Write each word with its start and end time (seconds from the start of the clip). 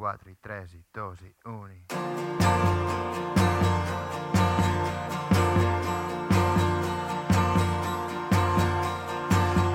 4 0.00 0.30
i 0.30 0.36
3 0.40 0.74
i 0.74 0.82
2 0.94 1.24
i 1.26 1.32
1 1.44 1.72
i... 1.76 1.80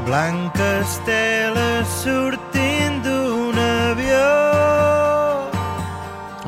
Blanques 0.08 0.98
teles 1.06 1.94
sortint 2.02 2.98
d'un 3.06 3.62
avió 3.62 4.26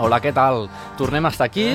Hola, 0.02 0.18
què 0.26 0.34
tal? 0.34 0.66
Tornem 0.98 1.30
a 1.30 1.34
estar 1.34 1.46
aquí 1.46 1.70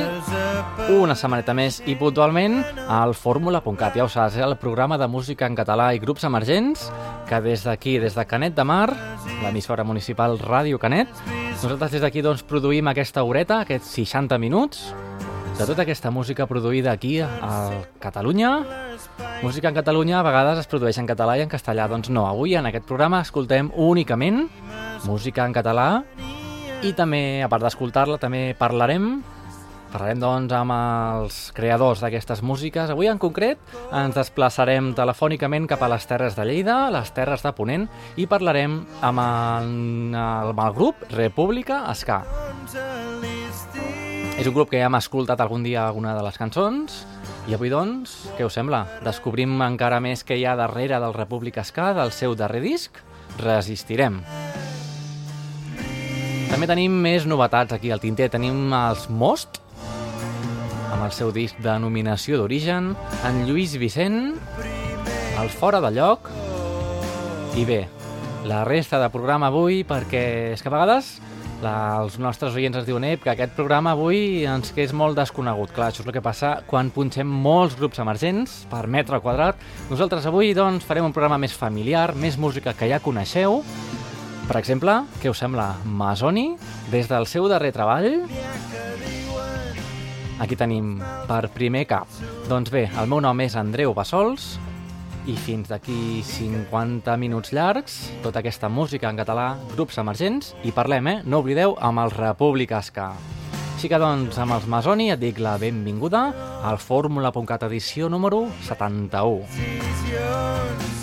una 0.92 1.14
setmaneta 1.16 1.54
més 1.56 1.80
i 1.88 1.94
puntualment 1.98 2.58
al 2.90 3.14
fórmula.cat. 3.16 3.96
Ja 3.96 4.04
ho 4.04 4.10
saps, 4.10 4.36
eh? 4.36 4.44
el 4.44 4.56
programa 4.60 4.98
de 4.98 5.08
música 5.08 5.46
en 5.46 5.56
català 5.56 5.92
i 5.94 6.00
grups 6.02 6.24
emergents 6.28 6.88
que 7.28 7.40
des 7.44 7.64
d'aquí, 7.64 7.98
des 8.02 8.14
de 8.18 8.24
Canet 8.26 8.54
de 8.56 8.64
Mar, 8.64 8.90
l'emissora 9.42 9.84
municipal 9.84 10.38
Ràdio 10.40 10.78
Canet, 10.82 11.08
nosaltres 11.62 11.96
des 11.96 12.04
d'aquí 12.04 12.22
doncs, 12.24 12.42
produïm 12.42 12.90
aquesta 12.90 13.24
horeta, 13.24 13.62
aquests 13.62 13.94
60 14.00 14.38
minuts, 14.42 14.92
de 15.58 15.66
tota 15.68 15.84
aquesta 15.84 16.10
música 16.10 16.46
produïda 16.48 16.92
aquí 16.92 17.20
a 17.20 17.28
Catalunya. 18.00 18.52
Música 19.42 19.68
en 19.68 19.74
Catalunya 19.74 20.20
a 20.20 20.24
vegades 20.26 20.62
es 20.62 20.70
produeix 20.70 20.98
en 20.98 21.06
català 21.06 21.36
i 21.38 21.44
en 21.44 21.50
castellà, 21.52 21.88
doncs 21.90 22.10
no. 22.10 22.26
Avui 22.26 22.56
en 22.56 22.66
aquest 22.66 22.86
programa 22.88 23.20
escoltem 23.22 23.70
únicament 23.76 24.46
música 25.04 25.44
en 25.46 25.52
català 25.52 26.02
i 26.82 26.92
també, 26.98 27.42
a 27.42 27.48
part 27.50 27.62
d'escoltar-la, 27.62 28.18
també 28.18 28.56
parlarem 28.58 29.20
Parlarem, 29.92 30.20
doncs, 30.22 30.52
amb 30.56 30.72
els 30.72 31.38
creadors 31.52 32.00
d'aquestes 32.00 32.40
músiques. 32.40 32.88
Avui, 32.90 33.10
en 33.12 33.20
concret, 33.20 33.60
ens 33.92 34.16
desplaçarem 34.16 34.94
telefònicament 34.96 35.66
cap 35.68 35.84
a 35.84 35.90
les 35.92 36.06
Terres 36.08 36.36
de 36.38 36.46
Lleida, 36.48 36.86
les 36.94 37.12
Terres 37.12 37.44
de 37.44 37.52
Ponent, 37.52 37.84
i 38.16 38.24
parlarem 38.26 38.78
amb 39.04 39.20
el, 39.20 40.16
amb 40.16 40.62
el 40.64 40.76
grup 40.78 41.04
República 41.12 41.84
Ska. 41.92 42.22
És 44.40 44.48
un 44.48 44.56
grup 44.56 44.72
que 44.72 44.80
ja 44.80 44.88
hem 44.88 44.96
escoltat 44.96 45.44
algun 45.44 45.62
dia 45.62 45.84
alguna 45.84 46.16
de 46.16 46.24
les 46.24 46.40
cançons, 46.40 47.02
i 47.50 47.52
avui, 47.52 47.68
doncs, 47.68 48.14
què 48.38 48.46
us 48.48 48.56
sembla? 48.56 48.86
Descobrim 49.04 49.60
encara 49.60 50.00
més 50.00 50.24
que 50.24 50.40
hi 50.40 50.46
ha 50.48 50.56
darrere 50.56 51.02
del 51.04 51.12
República 51.12 51.66
Ska, 51.68 51.92
del 51.98 52.16
seu 52.16 52.32
darrer 52.38 52.64
disc, 52.64 52.96
Resistirem. 53.40 54.22
També 56.52 56.68
tenim 56.68 56.92
més 57.00 57.24
novetats 57.24 57.72
aquí 57.72 57.90
al 57.90 58.00
tinter. 58.02 58.28
Tenim 58.34 58.74
els 58.76 59.06
Most, 59.08 59.61
amb 60.92 61.06
el 61.06 61.12
seu 61.16 61.32
disc 61.32 61.58
de 61.64 61.72
nominació 61.80 62.36
d'origen, 62.38 62.92
en 63.24 63.42
Lluís 63.48 63.78
Vicent, 63.80 64.36
el 65.40 65.50
Fora 65.50 65.80
de 65.80 65.90
Lloc, 65.96 66.28
i 67.56 67.64
bé, 67.68 67.82
la 68.48 68.62
resta 68.68 69.00
de 69.00 69.08
programa 69.12 69.48
avui, 69.48 69.82
perquè 69.88 70.52
és 70.52 70.62
que 70.62 70.68
a 70.70 70.74
vegades 70.74 71.14
la, 71.62 71.74
els 72.02 72.18
nostres 72.20 72.56
oients 72.58 72.76
ens 72.76 72.86
diuen 72.88 73.06
que 73.22 73.32
aquest 73.32 73.54
programa 73.56 73.94
avui 73.96 74.44
ens 74.50 74.72
que 74.74 74.84
és 74.84 74.92
molt 74.92 75.16
desconegut. 75.16 75.72
Clar, 75.72 75.92
això 75.92 76.02
és 76.02 76.10
el 76.10 76.16
que 76.16 76.24
passa 76.24 76.56
quan 76.68 76.90
punxem 76.92 77.26
molts 77.26 77.78
grups 77.78 78.02
emergents 78.02 78.62
per 78.70 78.84
metre 78.90 79.22
quadrat. 79.22 79.60
Nosaltres 79.90 80.26
avui 80.28 80.52
doncs, 80.58 80.84
farem 80.84 81.06
un 81.08 81.14
programa 81.14 81.40
més 81.40 81.54
familiar, 81.56 82.12
més 82.18 82.36
música 82.36 82.74
que 82.76 82.90
ja 82.90 83.00
coneixeu, 83.02 83.62
per 84.48 84.58
exemple, 84.58 84.98
què 85.22 85.30
us 85.30 85.38
sembla? 85.38 85.70
Masoni, 85.86 86.50
des 86.92 87.08
del 87.08 87.30
seu 87.30 87.48
darrer 87.48 87.72
treball... 87.72 88.10
Aquí 90.42 90.56
tenim 90.58 90.96
per 91.28 91.46
primer 91.54 91.84
cap. 91.86 92.10
Doncs 92.50 92.72
bé, 92.74 92.88
el 92.98 93.06
meu 93.06 93.20
nom 93.22 93.38
és 93.44 93.54
Andreu 93.54 93.94
Bassols 93.94 94.56
i 95.30 95.36
fins 95.38 95.70
d'aquí 95.70 96.18
50 96.26 97.14
minuts 97.22 97.52
llargs, 97.54 98.00
tota 98.24 98.42
aquesta 98.42 98.66
música 98.66 99.06
en 99.06 99.20
català, 99.20 99.52
grups 99.76 100.00
emergents, 100.02 100.56
i 100.66 100.74
parlem, 100.74 101.06
eh? 101.06 101.16
No 101.22 101.44
oblideu, 101.44 101.76
amb 101.78 102.02
el 102.02 102.10
República 102.16 102.82
Ska. 102.82 103.12
Així 103.76 103.90
que 103.90 104.02
doncs, 104.02 104.34
amb 104.42 104.58
els 104.58 104.66
Masoni 104.66 105.12
et 105.14 105.22
dic 105.22 105.38
la 105.38 105.54
benvinguda 105.62 106.26
al 106.66 106.82
Fórmula.cat 106.82 107.70
edició 107.70 108.10
número 108.10 108.48
71. 108.66 109.46
Decisions 109.54 111.02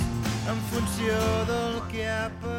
en 0.52 0.64
funció 0.74 1.20
del 1.48 1.80
que 1.88 2.10
ha 2.12 2.26
patit 2.44 2.59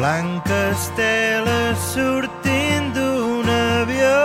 Blanques 0.00 0.88
teles 0.96 1.76
sortint 1.92 2.88
d'un 2.96 3.44
avió. 3.52 4.20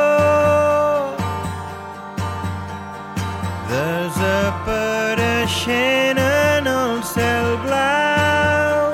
Desapareixent 3.68 6.22
en 6.24 6.64
el 6.76 6.96
cel 7.10 7.50
blau. 7.66 8.88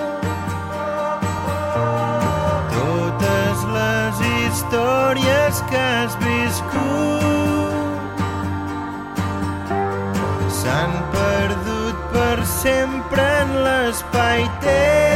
Totes 2.74 3.60
les 3.78 4.16
històries 4.32 5.54
que 5.70 5.86
has 5.86 6.14
viscut 6.26 8.10
s'han 10.58 10.94
perdut 11.14 11.96
per 12.18 12.38
sempre 12.58 13.22
en 13.46 13.50
l'espai-temps 13.70 15.11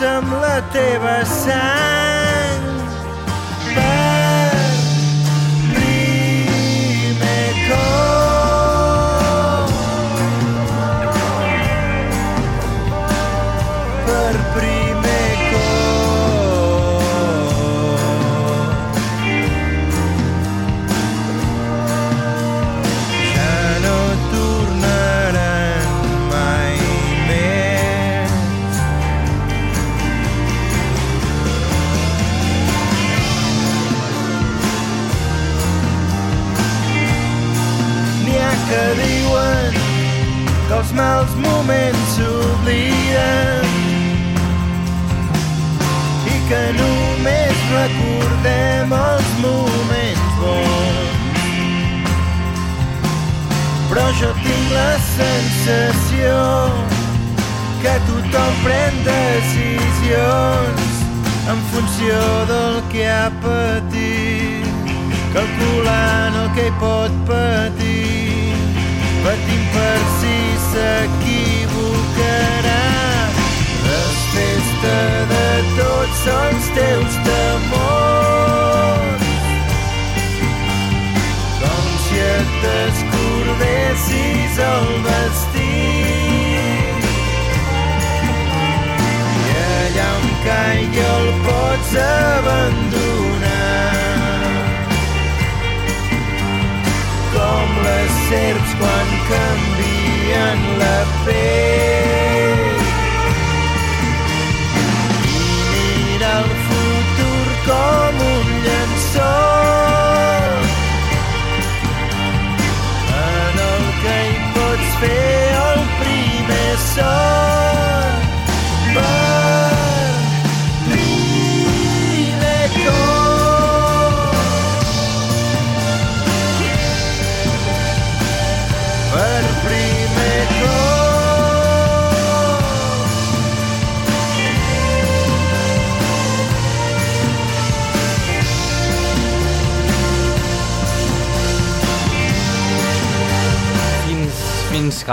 amb 0.00 0.32
la 0.40 0.62
teva 0.72 1.24
sang. 1.24 2.13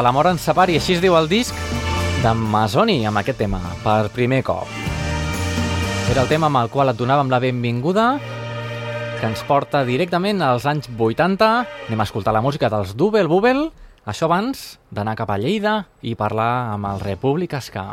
Que 0.02 0.06
la 0.08 0.16
mort 0.18 0.32
ens 0.32 0.42
separi, 0.42 0.80
així 0.80 0.96
es 0.96 1.02
diu 1.04 1.14
el 1.14 1.28
disc 1.30 1.54
de 2.24 2.30
Masoni 2.34 3.04
amb 3.06 3.20
aquest 3.20 3.38
tema, 3.38 3.60
per 3.84 4.10
primer 4.10 4.40
cop. 4.42 4.66
Era 6.10 6.24
el 6.24 6.32
tema 6.32 6.48
amb 6.50 6.58
el 6.58 6.72
qual 6.74 6.90
et 6.90 6.98
donàvem 6.98 7.30
la 7.30 7.38
benvinguda, 7.44 8.08
que 9.20 9.30
ens 9.30 9.46
porta 9.46 9.84
directament 9.86 10.42
als 10.42 10.66
anys 10.66 10.90
80. 10.90 11.52
Anem 11.86 12.02
a 12.02 12.10
escoltar 12.10 12.34
la 12.34 12.42
música 12.42 12.72
dels 12.74 12.96
Double 12.98 13.30
Bubble, 13.30 13.70
això 14.02 14.26
abans 14.26 14.80
d'anar 14.90 15.14
cap 15.22 15.30
a 15.30 15.38
Lleida 15.38 15.84
i 16.02 16.18
parlar 16.18 16.74
amb 16.74 16.90
el 16.96 17.06
República 17.06 17.62
Ska. 17.62 17.86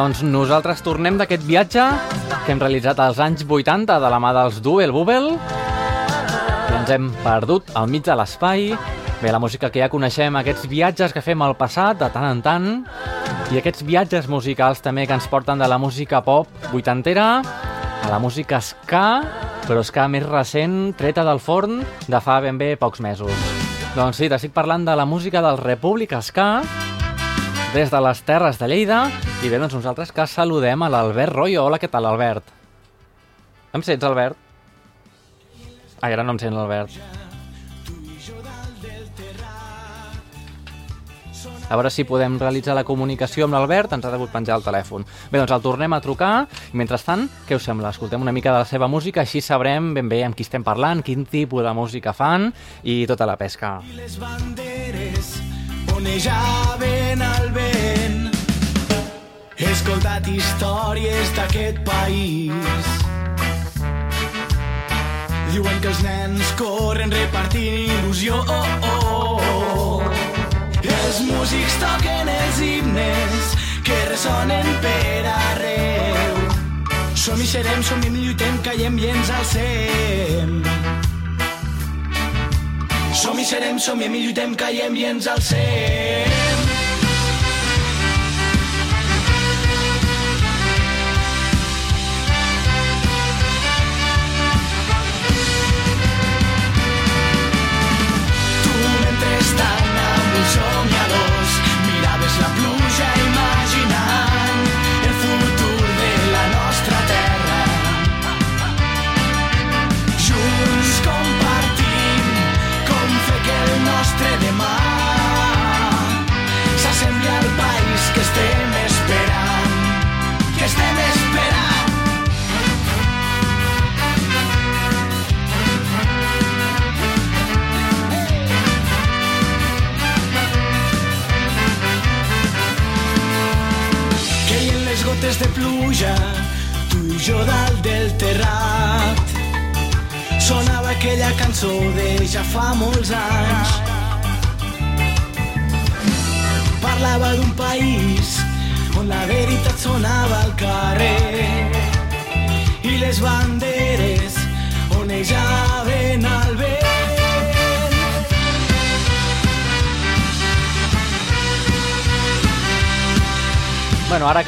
Doncs 0.00 0.22
nosaltres 0.24 0.80
tornem 0.80 1.18
d'aquest 1.20 1.42
viatge 1.44 1.82
que 2.46 2.54
hem 2.54 2.60
realitzat 2.62 2.96
als 3.04 3.18
anys 3.20 3.42
80 3.44 3.98
de 4.00 4.08
la 4.08 4.20
mà 4.22 4.30
dels 4.32 4.62
Double 4.64 4.94
Bubble 4.94 5.34
i 5.34 6.76
ens 6.78 6.92
hem 6.94 7.10
perdut 7.20 7.68
al 7.76 7.90
mig 7.90 8.06
de 8.06 8.14
l'espai. 8.16 8.70
Bé, 9.20 9.28
la 9.28 9.42
música 9.42 9.68
que 9.68 9.82
ja 9.82 9.90
coneixem, 9.92 10.38
aquests 10.40 10.64
viatges 10.70 11.12
que 11.12 11.20
fem 11.20 11.42
al 11.44 11.52
passat 11.58 12.00
de 12.00 12.08
tant 12.14 12.30
en 12.30 12.40
tant 12.40 12.68
i 13.52 13.60
aquests 13.60 13.84
viatges 13.84 14.30
musicals 14.32 14.80
també 14.80 15.04
que 15.04 15.18
ens 15.18 15.28
porten 15.28 15.60
de 15.60 15.68
la 15.68 15.76
música 15.76 16.22
pop 16.24 16.48
vuitantera 16.72 17.42
a 18.00 18.08
la 18.08 18.20
música 18.22 18.62
ska, 18.64 19.20
però 19.66 19.84
ska 19.84 20.08
més 20.08 20.24
recent, 20.24 20.94
treta 20.96 21.26
del 21.28 21.42
forn 21.44 21.82
de 22.08 22.22
fa 22.24 22.38
ben 22.40 22.56
bé 22.56 22.72
pocs 22.80 23.04
mesos. 23.04 23.36
Doncs 23.98 24.22
sí, 24.22 24.30
t'estic 24.32 24.56
parlant 24.56 24.88
de 24.88 24.96
la 24.96 25.04
música 25.04 25.44
del 25.44 25.60
República 25.60 26.22
Ska, 26.24 26.62
des 27.74 27.92
de 27.92 28.00
les 28.00 28.24
Terres 28.24 28.56
de 28.62 28.70
Lleida. 28.70 29.02
I 29.40 29.48
bé, 29.48 29.56
doncs 29.56 29.72
nosaltres 29.72 30.10
que 30.12 30.26
saludem 30.28 30.82
a 30.84 30.90
l'Albert 30.92 31.32
Royo. 31.32 31.62
Hola, 31.64 31.78
què 31.80 31.88
tal, 31.88 32.04
Albert? 32.04 32.50
Em 33.72 33.80
sents, 33.86 34.04
Albert? 34.04 34.36
Ai, 36.02 36.12
ara 36.12 36.24
no 36.24 36.34
em 36.36 36.40
sent 36.42 36.52
l'Albert. 36.56 36.92
a 41.70 41.76
veure 41.78 41.90
si 41.94 42.02
podem 42.02 42.34
realitzar 42.34 42.74
la 42.74 42.82
comunicació 42.82 43.46
amb 43.46 43.54
l'Albert, 43.54 43.92
ens 43.94 44.04
ha 44.04 44.10
degut 44.10 44.32
penjar 44.32 44.56
el 44.58 44.64
telèfon. 44.66 45.04
Bé, 45.30 45.38
doncs 45.38 45.52
el 45.54 45.62
tornem 45.62 45.94
a 45.94 46.00
trucar, 46.02 46.32
i 46.74 46.76
mentrestant, 46.76 47.28
què 47.46 47.54
us 47.54 47.68
sembla? 47.68 47.92
Escoltem 47.94 48.20
una 48.20 48.34
mica 48.34 48.50
de 48.50 48.64
la 48.64 48.66
seva 48.66 48.88
música, 48.90 49.22
així 49.22 49.38
sabrem 49.40 49.92
ben 49.94 50.10
bé 50.10 50.24
amb 50.26 50.34
qui 50.34 50.42
estem 50.42 50.66
parlant, 50.66 51.04
quin 51.06 51.22
tipus 51.30 51.62
de 51.62 51.72
música 51.72 52.12
fan 52.12 52.50
i 52.82 53.04
tota 53.06 53.24
la 53.24 53.38
pesca. 53.38 53.78
les 53.94 54.18
banderes 54.18 55.38
onejaven 55.94 57.22
al 57.22 57.54
vent. 57.54 58.29
He 59.60 59.68
escoltat 59.68 60.24
històries 60.24 61.34
d'aquest 61.36 61.82
país. 61.84 62.86
Diuen 65.50 65.82
que 65.84 65.90
els 65.90 66.00
nens 66.00 66.54
corren 66.56 67.12
repartint 67.12 67.90
il·lusió. 67.98 68.38
Oh, 68.40 68.88
oh, 68.88 69.44
oh. 69.76 70.08
Els 70.80 71.20
músics 71.28 71.76
toquen 71.82 72.32
els 72.32 72.62
himnes 72.64 73.52
que 73.84 74.00
ressonen 74.08 74.72
per 74.80 75.28
arreu. 75.34 76.40
Som 77.12 77.44
i 77.44 77.52
serem, 77.52 77.84
som 77.84 78.00
i 78.00 78.16
lluitem, 78.16 78.60
callem 78.64 78.96
i 78.96 79.12
ens 79.12 79.36
alcem. 79.42 80.60
Som 83.12 83.36
i 83.36 83.44
serem, 83.44 83.76
som 83.76 84.00
i 84.00 84.08
lluitem, 84.08 84.56
callem 84.56 84.96
i 84.96 85.10
ens 85.12 85.28
alcem. 85.28 86.79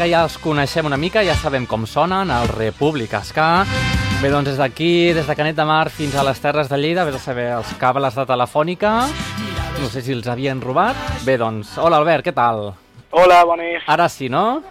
Que 0.03 0.09
ja 0.11 0.25
els 0.27 0.35
coneixem 0.43 0.87
una 0.89 0.97
mica, 0.99 1.21
ja 1.23 1.35
sabem 1.39 1.63
com 1.71 1.85
sonen, 1.87 2.31
el 2.35 2.49
República 2.51 3.21
Ska. 3.23 3.63
Bé, 4.19 4.31
doncs 4.33 4.49
des 4.51 4.57
d'aquí, 4.59 5.13
des 5.15 5.29
de 5.29 5.35
Canet 5.39 5.55
de 5.55 5.63
Mar 5.69 5.91
fins 5.95 6.17
a 6.19 6.25
les 6.27 6.41
Terres 6.43 6.67
de 6.71 6.79
Lleida, 6.81 7.05
vés 7.07 7.15
a 7.15 7.23
saber 7.23 7.45
els 7.55 7.71
cables 7.79 8.17
de 8.19 8.25
Telefònica, 8.27 8.93
no 9.79 9.91
sé 9.93 10.03
si 10.03 10.11
els 10.17 10.27
havien 10.27 10.59
robat. 10.61 10.99
Bé, 11.23 11.37
doncs, 11.39 11.77
hola 11.79 12.01
Albert, 12.03 12.27
què 12.27 12.35
tal? 12.35 12.73
Hola, 13.15 13.45
bones. 13.47 13.85
Ara 13.87 14.09
sí, 14.11 14.27
no? 14.29 14.63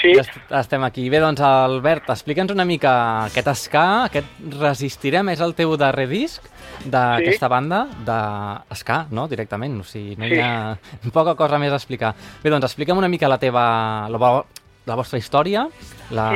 Sí, 0.00 0.12
Ja 0.14 0.20
est- 0.22 0.52
estem 0.60 0.84
aquí. 0.84 1.08
Bé, 1.10 1.18
doncs, 1.18 1.40
Albert, 1.42 2.10
explica'ns 2.14 2.52
una 2.54 2.64
mica 2.68 3.24
aquest 3.24 3.48
ska, 3.56 4.04
aquest 4.04 4.28
Resistirem, 4.60 5.30
és 5.34 5.40
el 5.42 5.54
teu 5.58 5.74
darrer 5.76 6.06
disc 6.06 6.44
d'aquesta 6.84 7.48
banda 7.48 7.86
de 8.06 8.76
ska, 8.76 9.06
no?, 9.10 9.26
directament, 9.26 9.80
o 9.80 9.82
sigui, 9.82 10.14
no 10.14 10.26
hi 10.30 10.36
Sí. 10.36 10.38
ha 10.40 10.76
poca 11.12 11.34
cosa 11.34 11.58
més 11.58 11.72
a 11.72 11.76
explicar. 11.80 12.14
Bé, 12.44 12.50
doncs, 12.50 12.64
explica'm 12.70 12.98
una 13.02 13.08
mica 13.08 13.26
la 13.26 13.38
teva, 13.38 14.06
la, 14.10 14.44
la 14.86 14.94
vostra 14.94 15.18
història, 15.18 15.66
la, 16.14 16.26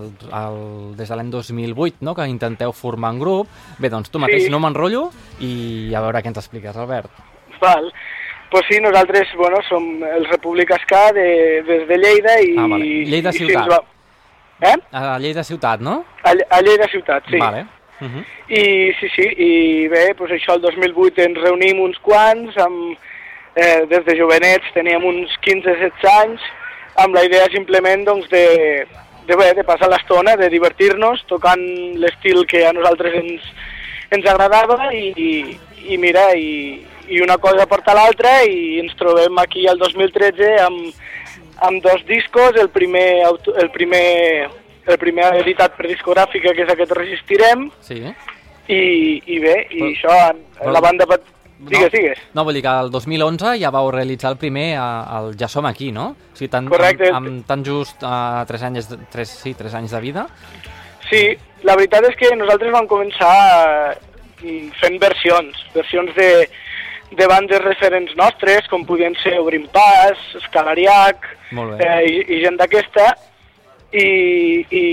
el, 0.00 0.06
el, 0.32 0.96
des 0.96 1.08
de 1.08 1.16
l'any 1.16 1.30
2008, 1.30 1.98
no?, 2.00 2.14
que 2.16 2.26
intenteu 2.28 2.72
formar 2.72 3.12
un 3.12 3.20
grup. 3.20 3.48
Bé, 3.78 3.90
doncs, 3.92 4.10
tu 4.10 4.18
mateix 4.18 4.44
Sí. 4.46 4.50
no 4.50 4.58
m'enrotllo 4.58 5.10
i 5.40 5.92
a 5.94 6.00
veure 6.00 6.22
què 6.22 6.32
ens 6.32 6.38
expliques, 6.40 6.76
Albert. 6.76 7.10
val. 7.60 7.92
Pues 8.50 8.64
sí, 8.68 8.80
nosaltres, 8.80 9.28
bueno, 9.36 9.58
som 9.68 10.02
el 10.02 10.24
República 10.26 10.76
Ska 10.82 11.12
de, 11.12 11.62
des 11.62 11.86
de 11.86 11.98
Lleida 11.98 12.40
i... 12.42 12.56
Ah, 12.58 12.66
vale. 12.66 12.84
Lleida 13.06 13.30
i 13.30 13.32
sí, 13.32 13.44
ciutat. 13.46 13.68
va- 13.70 13.84
Eh? 14.62 14.74
A 14.92 15.18
Lleida 15.18 15.44
ciutat, 15.44 15.80
no? 15.80 16.04
A, 16.24 16.32
a 16.50 16.60
Lleida 16.60 16.88
ciutat, 16.90 17.22
sí. 17.30 17.38
Vale. 17.38 17.66
Uh 18.00 18.06
-huh. 18.08 18.24
I 18.48 18.92
sí, 18.98 19.08
sí, 19.14 19.22
i 19.36 19.88
bé, 19.88 20.14
pues 20.16 20.32
això, 20.32 20.54
el 20.54 20.62
2008 20.62 21.22
ens 21.22 21.38
reunim 21.38 21.80
uns 21.80 21.98
quants, 22.00 22.56
amb, 22.58 22.96
eh, 23.54 23.86
des 23.88 24.04
de 24.04 24.18
jovenets 24.18 24.64
teníem 24.74 25.04
uns 25.04 25.30
15-16 25.42 26.08
anys, 26.24 26.40
amb 26.96 27.14
la 27.14 27.24
idea 27.24 27.46
simplement 27.52 28.04
doncs, 28.04 28.28
de, 28.30 28.86
de, 29.26 29.36
bé, 29.36 29.52
de 29.54 29.64
passar 29.64 29.88
l'estona, 29.90 30.36
de 30.36 30.48
divertir-nos, 30.50 31.24
tocant 31.28 31.62
l'estil 32.02 32.44
que 32.46 32.64
a 32.66 32.72
nosaltres 32.72 33.14
ens, 33.14 33.42
ens 34.10 34.26
agradava 34.26 34.90
i, 34.94 35.12
i, 35.16 35.30
i 35.94 35.98
mira, 35.98 36.32
i, 36.34 36.80
i 37.08 37.20
una 37.22 37.38
cosa 37.38 37.66
porta 37.66 37.94
l'altra 37.94 38.42
i 38.44 38.78
ens 38.80 38.94
trobem 38.98 39.38
aquí 39.42 39.66
el 39.70 39.78
2013 39.78 40.50
amb, 40.66 40.90
amb 41.66 41.82
dos 41.82 42.04
discos, 42.06 42.56
el 42.60 42.70
primer, 42.70 43.22
auto- 43.26 43.54
el 43.56 43.70
primer, 43.70 44.48
el 44.86 44.98
primer 44.98 45.30
editat 45.42 45.76
per 45.76 45.88
discogràfica, 45.90 46.54
que 46.54 46.62
és 46.66 46.70
aquest 46.72 46.92
Resistirem, 46.96 47.70
Sí. 47.86 48.00
i, 48.70 48.80
i 49.26 49.38
bé, 49.42 49.66
i 49.70 49.80
Però- 49.80 49.90
això, 49.94 50.70
la 50.72 50.80
banda... 50.80 51.06
pat- 51.60 51.70
Digues, 51.74 51.92
digues. 51.92 52.18
No, 52.34 52.44
vull 52.44 52.54
dir 52.54 52.62
que 52.64 52.72
el 52.84 52.90
2011 52.90 53.54
ja 53.60 53.70
vau 53.70 53.90
realitzar 53.90 54.30
el 54.32 54.38
primer, 54.38 54.72
el 54.78 55.34
Ja 55.38 55.48
som 55.48 55.66
aquí, 55.66 55.90
no? 55.92 56.10
O 56.32 56.36
sigui, 56.36 56.48
tan, 56.48 56.68
Correcte. 56.68 57.10
Amb, 57.12 57.26
amb 57.28 57.46
tan 57.46 57.64
just 57.64 58.02
uh, 58.02 58.44
3 58.48 58.62
anys, 58.70 58.88
de- 58.90 58.98
tres, 59.12 59.28
sí, 59.42 59.54
3 59.54 59.74
anys 59.74 59.90
de 59.92 60.00
vida. 60.00 60.26
Sí, 61.10 61.36
la 61.66 61.74
veritat 61.76 62.04
és 62.08 62.16
que 62.16 62.34
nosaltres 62.36 62.72
vam 62.72 62.86
començar 62.86 63.34
eh, 64.42 64.70
fent 64.80 64.98
versions, 65.02 65.56
versions 65.74 66.14
de, 66.14 66.48
de 67.18 67.26
bandes 67.26 67.60
referents 67.64 68.14
nostres, 68.16 68.68
com 68.70 68.84
podien 68.86 69.16
ser 69.22 69.38
Obrim 69.40 69.66
Pas, 69.74 70.16
Escalariac, 70.38 71.26
eh, 71.52 72.02
i, 72.06 72.20
i 72.36 72.40
gent 72.44 72.56
d'aquesta, 72.60 73.08
i, 73.92 74.06
i 74.70 74.84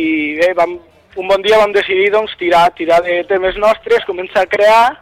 bé, 0.41 0.53
vam, 0.57 0.73
un 1.17 1.27
bon 1.29 1.41
dia 1.45 1.59
vam 1.61 1.71
decidir 1.75 2.09
doncs, 2.13 2.33
tirar, 2.39 2.71
tirar 2.77 3.03
de 3.05 3.19
temes 3.29 3.55
nostres, 3.61 4.03
començar 4.09 4.43
a 4.45 4.49
crear, 4.49 4.97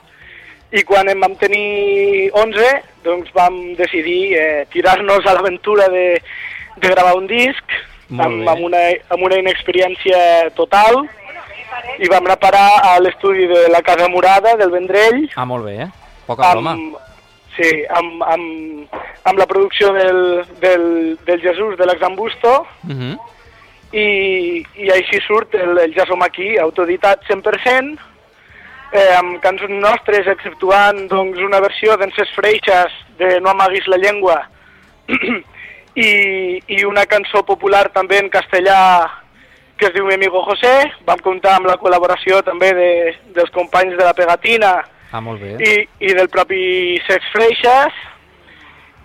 i 0.72 0.84
quan 0.84 1.10
en 1.10 1.20
vam 1.22 1.36
tenir 1.36 2.32
11, 2.34 2.82
doncs 3.04 3.32
vam 3.34 3.76
decidir 3.78 4.34
eh, 4.38 4.66
tirar-nos 4.74 5.26
a 5.26 5.34
l'aventura 5.34 5.88
de, 5.90 6.22
de 6.78 6.88
gravar 6.90 7.16
un 7.16 7.28
disc, 7.28 7.64
amb, 8.12 8.48
amb, 8.48 8.62
una, 8.66 8.82
amb 9.10 9.24
una 9.24 9.38
inexperiència 9.40 10.50
total, 10.56 11.06
i 12.00 12.08
vam 12.08 12.26
anar 12.26 12.36
a 12.38 12.44
parar 12.44 12.70
a 12.84 13.00
l'estudi 13.00 13.48
de 13.48 13.68
la 13.70 13.82
Casa 13.82 14.08
Morada, 14.10 14.56
del 14.58 14.72
Vendrell, 14.72 15.30
Ah, 15.36 15.46
molt 15.46 15.66
bé, 15.66 15.76
eh? 15.84 15.90
Poca 16.26 16.52
broma. 16.54 16.72
amb, 16.72 16.98
sí, 17.56 17.70
amb, 17.90 18.24
amb, 18.24 18.98
amb 19.24 19.38
la 19.40 19.46
producció 19.46 19.94
del, 19.94 20.44
del, 20.62 21.18
del 21.26 21.42
Jesús 21.42 21.78
de 21.78 21.86
l'Exambusto, 21.86 22.66
Uh 22.88 22.92
-huh. 22.92 23.18
i, 23.94 24.66
i 24.76 24.90
així 24.92 25.20
surt 25.28 25.54
el, 25.56 25.78
el 25.78 25.94
Ja 25.94 26.06
som 26.06 26.22
aquí, 26.22 26.58
autoeditat 26.58 27.22
100%, 27.30 27.98
eh, 28.96 29.12
amb 29.18 29.38
cançons 29.44 29.76
nostres, 29.84 30.28
exceptuant 30.32 31.06
doncs, 31.12 31.42
una 31.44 31.60
versió 31.64 31.98
d'Ences 32.00 32.32
Freixas 32.36 32.96
de 33.20 33.40
No 33.44 33.52
amaguis 33.52 33.88
la 33.92 34.00
llengua 34.02 34.40
i, 35.96 36.10
i 36.68 36.82
una 36.88 37.06
cançó 37.06 37.44
popular 37.46 37.88
també 37.94 38.20
en 38.24 38.32
castellà 38.34 38.80
que 39.78 39.90
es 39.90 39.94
diu 39.96 40.08
Mi 40.08 40.16
amigo 40.16 40.42
José. 40.48 40.74
Vam 41.08 41.22
comptar 41.24 41.58
amb 41.58 41.68
la 41.68 41.78
col·laboració 41.80 42.42
també 42.48 42.72
de, 42.76 42.90
dels 43.36 43.52
companys 43.56 43.98
de 44.00 44.04
la 44.08 44.16
Pegatina 44.18 44.76
Ah, 45.12 45.22
molt 45.22 45.40
bé. 45.40 45.56
i, 45.64 45.74
i 46.10 46.14
del 46.18 46.30
propi 46.32 46.98
Sex 47.08 47.32
Freixas. 47.32 48.04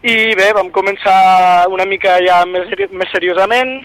I 0.02 0.32
bé, 0.34 0.48
vam 0.56 0.70
començar 0.72 1.68
una 1.68 1.84
mica 1.84 2.16
ja 2.24 2.40
més, 2.48 2.70
més 2.90 3.10
seriosament 3.12 3.82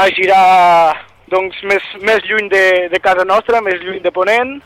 a 0.00 0.06
girar 0.16 0.96
doncs, 1.28 1.58
més, 1.68 1.84
més 2.00 2.24
lluny 2.28 2.48
de, 2.52 2.88
de 2.92 3.00
casa 3.04 3.26
nostra, 3.28 3.60
més 3.60 3.80
lluny 3.84 4.00
de 4.04 4.12
Ponent. 4.14 4.56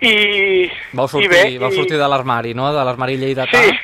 I, 0.00 0.70
Vau 0.92 1.06
sortir, 1.08 1.28
i 1.30 1.32
bé, 1.32 1.58
vau 1.58 1.70
i- 1.72 1.76
sortir 1.76 1.98
de 1.98 2.08
l'armari, 2.08 2.54
no? 2.54 2.72
De 2.74 2.84
l'armari 2.84 3.16
lleidatà. 3.20 3.62
Sí, 3.62 3.74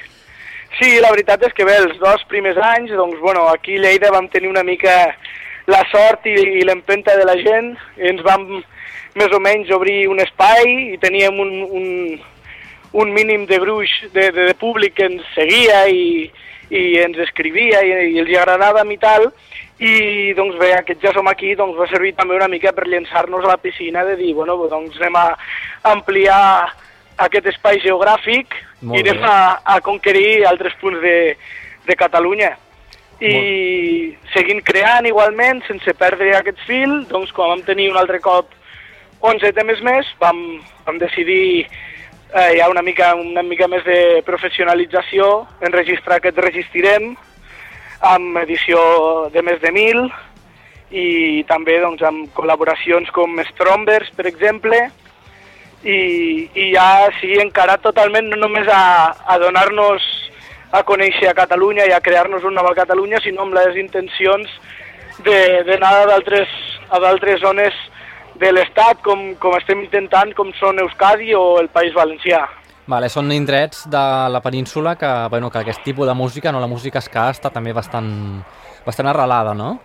Sí, 0.80 0.94
la 1.02 1.10
veritat 1.10 1.42
és 1.44 1.52
que 1.52 1.64
bé, 1.66 1.74
els 1.76 1.98
dos 2.00 2.22
primers 2.30 2.56
anys, 2.56 2.92
doncs, 2.96 3.18
bueno, 3.20 3.42
aquí 3.50 3.74
a 3.76 3.80
Lleida 3.82 4.08
vam 4.10 4.28
tenir 4.32 4.48
una 4.48 4.62
mica 4.64 5.14
la 5.66 5.82
sort 5.90 6.24
i, 6.24 6.32
i 6.32 6.62
l'empenta 6.64 7.16
de 7.18 7.24
la 7.28 7.34
gent, 7.36 7.74
i 7.98 8.08
ens 8.08 8.22
vam 8.24 8.46
més 9.18 9.34
o 9.36 9.40
menys 9.42 9.68
obrir 9.76 10.06
un 10.08 10.20
espai 10.22 10.94
i 10.94 10.98
teníem 11.02 11.36
un, 11.42 11.50
un, 11.68 11.88
un 13.02 13.12
mínim 13.12 13.44
de 13.50 13.58
gruix 13.60 13.90
de, 14.14 14.30
de, 14.32 14.46
de 14.46 14.54
públic 14.54 14.94
que 14.96 15.10
ens 15.10 15.26
seguia 15.34 15.82
i, 15.90 16.30
i 16.70 16.82
ens 17.02 17.18
escrivia 17.26 17.82
i, 17.82 17.94
i 18.14 18.20
els 18.22 18.30
agradàvem 18.38 18.92
i 18.94 18.98
tal, 19.02 19.28
i 19.80 20.32
doncs 20.36 20.58
bé, 20.60 20.70
aquest 20.76 21.02
ja 21.02 21.12
som 21.16 21.28
aquí, 21.30 21.54
doncs 21.58 21.78
va 21.78 21.88
servir 21.90 22.12
també 22.16 22.36
una 22.36 22.50
mica 22.52 22.72
per 22.76 22.86
llançar-nos 22.88 23.44
a 23.44 23.54
la 23.54 23.60
piscina 23.60 24.04
de 24.04 24.16
dir, 24.20 24.34
bueno, 24.36 24.58
doncs 24.70 24.98
anem 25.00 25.16
a 25.18 25.26
ampliar 25.94 26.40
aquest 27.20 27.50
espai 27.52 27.80
geogràfic 27.84 28.54
Molt 28.80 28.98
i 28.98 29.02
anem 29.04 29.22
bé. 29.22 29.28
a, 29.28 29.60
a 29.76 29.80
conquerir 29.84 30.46
altres 30.48 30.76
punts 30.80 31.00
de, 31.02 31.36
de 31.88 31.96
Catalunya. 31.96 32.54
I 33.20 34.16
seguint 34.32 34.62
creant 34.64 35.04
igualment, 35.04 35.58
sense 35.66 35.92
perdre 36.00 36.32
aquest 36.38 36.62
fil, 36.64 37.02
doncs 37.10 37.34
quan 37.36 37.50
vam 37.52 37.64
tenir 37.66 37.90
un 37.92 37.98
altre 38.00 38.16
cop 38.24 38.48
11 39.20 39.52
temes 39.52 39.82
més, 39.84 40.08
vam, 40.20 40.38
vam 40.86 41.00
decidir 41.00 41.66
eh, 42.34 42.58
ja 42.58 42.68
una 42.70 42.82
mica, 42.82 43.14
una 43.14 43.42
mica 43.42 43.68
més 43.68 43.84
de 43.84 44.22
professionalització, 44.26 45.46
enregistrar 45.66 46.20
aquest 46.20 46.38
Resistirem, 46.38 47.12
amb 48.00 48.38
edició 48.40 48.80
de 49.34 49.42
més 49.44 49.60
de 49.60 49.72
1.000, 49.72 50.08
i 50.90 51.44
també 51.46 51.78
doncs, 51.82 52.02
amb 52.02 52.30
col·laboracions 52.34 53.10
com 53.14 53.38
Strombers, 53.52 54.10
per 54.16 54.26
exemple, 54.30 54.78
i, 55.84 56.00
i 56.54 56.70
ja 56.74 57.08
sí, 57.20 57.34
encarat 57.40 57.82
totalment 57.84 58.28
no 58.28 58.40
només 58.40 58.68
a, 58.68 59.14
a 59.26 59.38
donar-nos 59.40 60.04
a 60.76 60.82
conèixer 60.86 61.30
a 61.30 61.36
Catalunya 61.36 61.86
i 61.88 61.94
a 61.94 62.02
crear-nos 62.04 62.44
una 62.44 62.60
nova 62.60 62.74
Catalunya, 62.78 63.20
sinó 63.22 63.46
amb 63.46 63.56
les 63.56 63.78
intencions 63.80 64.50
d'anar 65.24 65.94
a 66.00 67.00
d'altres 67.02 67.40
zones 67.42 67.76
de 68.34 68.52
l'Estat, 68.52 69.00
com, 69.02 69.34
com 69.36 69.56
estem 69.58 69.80
intentant, 69.84 70.32
com 70.34 70.52
són 70.58 70.78
Euskadi 70.78 71.34
o 71.34 71.58
el 71.60 71.68
País 71.68 71.92
Valencià. 71.94 72.46
Vale, 72.86 73.08
són 73.08 73.30
indrets 73.32 73.84
de 73.90 74.00
la 74.30 74.40
península 74.40 74.96
que, 74.96 75.10
bueno, 75.30 75.50
que 75.50 75.58
aquest 75.58 75.82
tipus 75.84 76.06
de 76.08 76.14
música, 76.14 76.50
no 76.50 76.60
la 76.60 76.66
música 76.66 77.00
ska, 77.00 77.28
està 77.30 77.50
també 77.52 77.72
bastant, 77.72 78.42
bastant 78.86 79.06
arrelada, 79.08 79.54
no? 79.54 79.80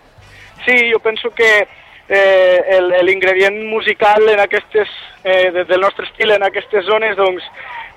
Sí, 0.66 0.90
jo 0.92 1.00
penso 1.00 1.30
que 1.32 1.68
eh, 2.08 2.62
el- 2.70 3.06
l'ingredient 3.06 3.66
musical 3.68 4.28
en 4.30 4.40
aquestes, 4.40 4.88
eh, 5.24 5.52
de- 5.52 5.66
del 5.66 5.82
nostre 5.82 6.06
estil 6.06 6.32
en 6.32 6.44
aquestes 6.44 6.86
zones, 6.86 7.16
doncs, 7.18 7.44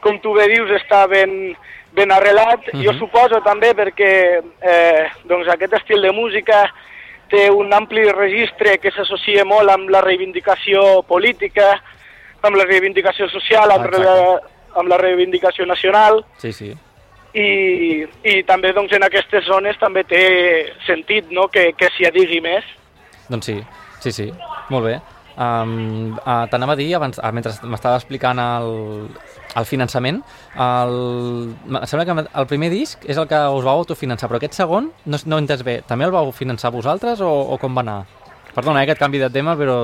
com 0.00 0.18
tu 0.20 0.32
bé 0.32 0.48
dius, 0.48 0.70
està 0.70 1.06
ben, 1.08 1.54
ben 1.92 2.10
arrelat. 2.12 2.60
Jo 2.72 2.92
Mhm. 2.92 2.98
suposo 2.98 3.40
també 3.42 3.74
perquè 3.74 4.40
eh, 4.62 5.08
doncs 5.24 5.48
aquest 5.48 5.74
estil 5.74 6.02
de 6.02 6.12
música 6.12 6.72
té 7.30 7.48
un 7.50 7.72
ampli 7.74 8.04
registre 8.10 8.78
que 8.82 8.92
s'associa 8.94 9.44
molt 9.44 9.70
amb 9.72 9.90
la 9.92 10.02
reivindicació 10.04 11.02
política, 11.08 11.74
amb 12.42 12.56
la 12.56 12.66
reivindicació 12.68 13.28
social, 13.32 13.72
amb, 13.74 13.90
la, 13.94 14.16
amb 14.78 14.92
la 14.92 14.98
reivindicació 15.00 15.66
nacional 15.66 16.22
Sí, 16.38 16.52
sí. 16.52 16.70
i, 17.34 17.48
i 18.24 18.42
també 18.48 18.72
doncs, 18.76 18.94
en 18.96 19.04
aquestes 19.06 19.46
zones 19.48 19.78
també 19.80 20.04
té 20.08 20.24
sentit 20.86 21.30
no? 21.34 21.48
que, 21.52 21.72
que 21.76 21.90
s'hi 21.96 22.08
adigui 22.08 22.40
més. 22.44 22.66
Doncs 23.28 23.50
sí, 23.50 23.58
sí, 24.00 24.12
sí, 24.12 24.30
molt 24.70 24.88
bé. 24.88 24.98
Um, 25.38 26.16
uh, 26.18 26.48
T'anava 26.50 26.74
a 26.74 26.78
dir, 26.78 26.88
abans, 26.98 27.20
uh, 27.22 27.30
mentre 27.30 27.52
m'estava 27.70 28.00
explicant 28.00 28.40
el, 28.42 28.72
el 29.54 29.66
finançament, 29.68 30.18
el, 30.58 30.96
em 31.70 31.78
sembla 31.86 32.06
que 32.08 32.16
el 32.26 32.48
primer 32.50 32.72
disc 32.74 33.06
és 33.06 33.20
el 33.20 33.28
que 33.30 33.38
us 33.54 33.66
vau 33.66 33.84
autofinançar, 33.84 34.26
però 34.26 34.40
aquest 34.40 34.58
segon, 34.58 34.90
no, 35.06 35.20
no 35.30 35.38
entès 35.38 35.62
bé, 35.62 35.78
també 35.86 36.08
el 36.08 36.14
vau 36.14 36.32
finançar 36.34 36.74
vosaltres 36.74 37.22
o, 37.22 37.30
o 37.54 37.60
com 37.62 37.78
va 37.78 37.86
anar? 37.86 38.00
Perdona, 38.56 38.82
eh, 38.82 38.88
aquest 38.88 39.04
canvi 39.04 39.22
de 39.22 39.30
tema, 39.30 39.54
però 39.58 39.78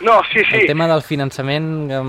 No, 0.00 0.22
sí, 0.32 0.44
sí. 0.46 0.60
el 0.60 0.66
tema 0.70 0.86
del 0.86 1.02
finançament 1.02 1.64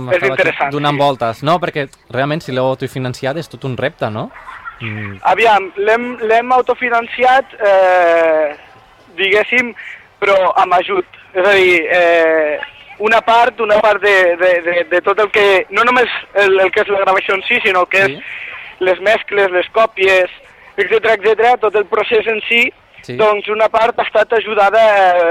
m'estava 0.06 0.70
donant 0.70 0.94
sí. 0.94 1.02
voltes. 1.02 1.40
No, 1.44 1.58
perquè 1.60 1.88
realment 2.14 2.44
si 2.46 2.54
l'heu 2.54 2.70
autofinanciat 2.70 3.40
és 3.42 3.50
tot 3.50 3.66
un 3.66 3.76
repte, 3.80 4.12
no? 4.14 4.28
Mm, 4.80 5.18
Aviam, 5.28 5.72
l'hem 5.76 6.12
l'hem 6.22 6.54
autofinanciat, 6.56 7.56
eh, 7.60 8.54
diguéssim, 9.18 9.74
però 10.22 10.38
amb 10.62 10.78
ajut. 10.78 11.19
És 11.34 11.46
a 11.48 11.52
dir, 11.54 11.86
eh, 11.92 12.60
una 13.00 13.22
part, 13.22 13.60
una 13.62 13.80
part 13.80 14.02
de, 14.02 14.36
de, 14.36 14.52
de, 14.66 14.84
de 14.90 15.02
tot 15.02 15.20
el 15.20 15.30
que... 15.32 15.66
No 15.70 15.84
només 15.88 16.10
el, 16.34 16.60
el 16.60 16.72
que 16.72 16.82
és 16.82 16.90
la 16.92 17.00
gravació 17.06 17.36
en 17.38 17.44
si, 17.48 17.60
sinó 17.62 17.86
el 17.86 17.88
que 17.88 18.06
Sí. 18.06 18.16
és 18.20 18.24
les 18.80 19.00
mescles, 19.04 19.52
les 19.52 19.68
còpies, 19.76 20.30
etc 20.78 21.12
etc, 21.18 21.58
tot 21.60 21.76
el 21.76 21.86
procés 21.86 22.28
en 22.28 22.40
si, 22.48 22.70
Sí. 23.02 23.16
doncs 23.16 23.48
una 23.48 23.70
part 23.72 23.98
ha 24.00 24.04
estat 24.04 24.34
ajudada 24.34 24.82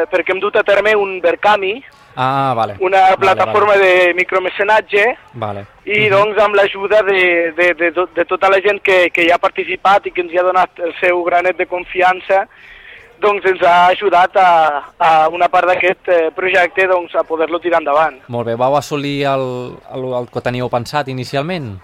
eh, 0.03 0.07
perquè 0.11 0.33
hem 0.33 0.41
dut 0.41 0.57
a 0.57 0.63
terme 0.65 0.95
un 0.97 1.21
Verkami, 1.21 1.83
Ah, 2.21 2.53
vale. 2.57 2.75
una 2.81 3.01
Vale, 3.01 3.17
plataforma 3.19 3.77
de 3.77 4.13
micromecenatge, 4.17 5.05
Vale. 5.35 5.67
i 5.85 6.09
doncs 6.09 6.41
amb 6.43 6.57
l'ajuda 6.57 7.03
de, 7.07 7.53
de, 7.55 7.69
de, 7.75 7.91
de 8.17 8.25
tota 8.25 8.49
la 8.51 8.59
gent 8.65 8.81
que, 8.83 9.11
que 9.11 9.23
hi 9.23 9.31
ha 9.31 9.39
participat 9.39 10.07
i 10.07 10.11
que 10.11 10.23
ens 10.25 10.33
hi 10.33 10.39
ha 10.41 10.43
donat 10.49 10.81
el 10.81 10.95
seu 11.01 11.23
granet 11.25 11.57
de 11.61 11.67
confiança, 11.67 12.47
doncs 13.21 13.45
ens 13.51 13.63
ha 13.63 13.87
ajudat 13.89 14.37
a, 14.37 14.51
a 14.99 15.29
una 15.29 15.49
part 15.49 15.67
d'aquest 15.69 16.09
eh, 16.09 16.31
projecte 16.37 16.87
doncs, 16.87 17.15
a 17.15 17.23
poder-lo 17.25 17.59
tirar 17.61 17.81
endavant. 17.81 18.21
Molt 18.29 18.47
bé, 18.47 18.55
vau 18.55 18.77
assolir 18.77 19.25
el, 19.27 19.75
el, 19.95 20.05
el 20.21 20.29
que 20.33 20.41
teníeu 20.45 20.69
pensat 20.71 21.09
inicialment? 21.09 21.79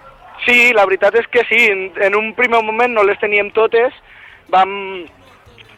Sí, 0.45 0.71
la 0.75 0.85
veritat 0.85 1.15
és 1.15 1.27
que 1.31 1.43
sí, 1.49 1.65
en, 1.71 1.91
en 2.01 2.15
un 2.15 2.33
primer 2.35 2.61
moment 2.63 2.91
no 2.93 3.03
les 3.03 3.19
teníem 3.19 3.51
totes, 3.51 3.93
vam... 4.49 5.05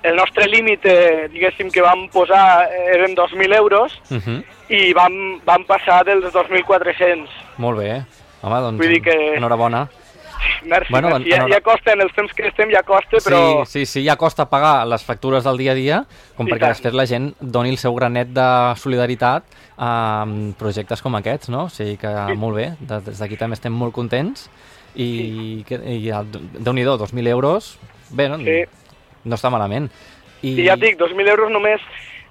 El 0.06 0.14
nostre 0.16 0.46
límit, 0.48 0.86
eh, 0.86 1.26
diguéssim, 1.34 1.72
que 1.74 1.82
vam 1.82 2.04
posar 2.14 2.70
eh, 2.70 2.94
eren 2.94 3.16
2.000 3.18 3.56
euros 3.58 3.92
Uh 4.14 4.22
-huh. 4.22 4.44
i 4.70 4.94
vam, 4.94 5.42
vam 5.44 5.64
passar 5.66 6.06
dels 6.06 6.24
2.400. 6.32 7.28
Molt 7.58 7.80
bé. 7.80 8.04
Home, 8.42 8.60
doncs, 8.62 8.78
Vull 8.78 8.94
dir 8.94 9.02
que- 9.02 9.36
enhorabona. 9.36 9.88
Merci, 10.66 10.92
Bueno, 10.92 11.10
merci. 11.10 11.30
Ja, 11.32 11.46
ja 11.48 11.62
costa, 11.62 11.94
en 11.94 12.02
els 12.02 12.14
temps 12.14 12.34
que 12.34 12.48
estem 12.48 12.70
ja 12.72 12.82
costa, 12.84 13.18
però... 13.24 13.66
Sí, 13.66 13.86
sí, 13.86 13.86
sí, 13.86 14.04
ja 14.06 14.16
costa 14.18 14.46
pagar 14.50 14.86
les 14.88 15.04
factures 15.04 15.44
del 15.44 15.58
dia 15.58 15.72
a 15.72 15.76
dia, 15.76 16.00
com 16.36 16.48
I 16.48 16.52
perquè 16.52 16.60
tant. 16.66 16.74
després 16.76 16.94
la 16.94 17.06
gent 17.06 17.34
doni 17.40 17.70
el 17.70 17.78
seu 17.78 17.94
granet 17.96 18.28
de 18.36 18.48
solidaritat 18.76 19.44
a 19.78 20.26
projectes 20.58 21.02
com 21.02 21.16
aquests, 21.16 21.50
no? 21.54 21.66
O 21.66 21.70
sigui 21.70 21.98
que 21.98 22.10
molt 22.36 22.56
bé, 22.58 22.72
de- 22.80 23.02
des 23.02 23.20
d'aquí 23.20 23.38
també 23.38 23.54
estem 23.56 23.72
molt 23.74 23.94
contents 23.94 24.50
i, 24.96 25.64
que, 25.68 25.76
i 25.86 26.10
el- 26.10 26.32
Déu-n'hi-do, 26.60 26.98
2.000 26.98 27.28
euros, 27.28 27.78
bé, 28.10 28.28
no, 28.30 28.38
Sí. 28.38 28.64
no 29.26 29.36
està 29.36 29.50
malament. 29.52 29.90
I 30.42 30.56
ja 30.66 30.74
et 30.74 30.80
dic, 30.82 30.98
2.000 31.00 31.28
euros 31.30 31.52
només 31.52 31.82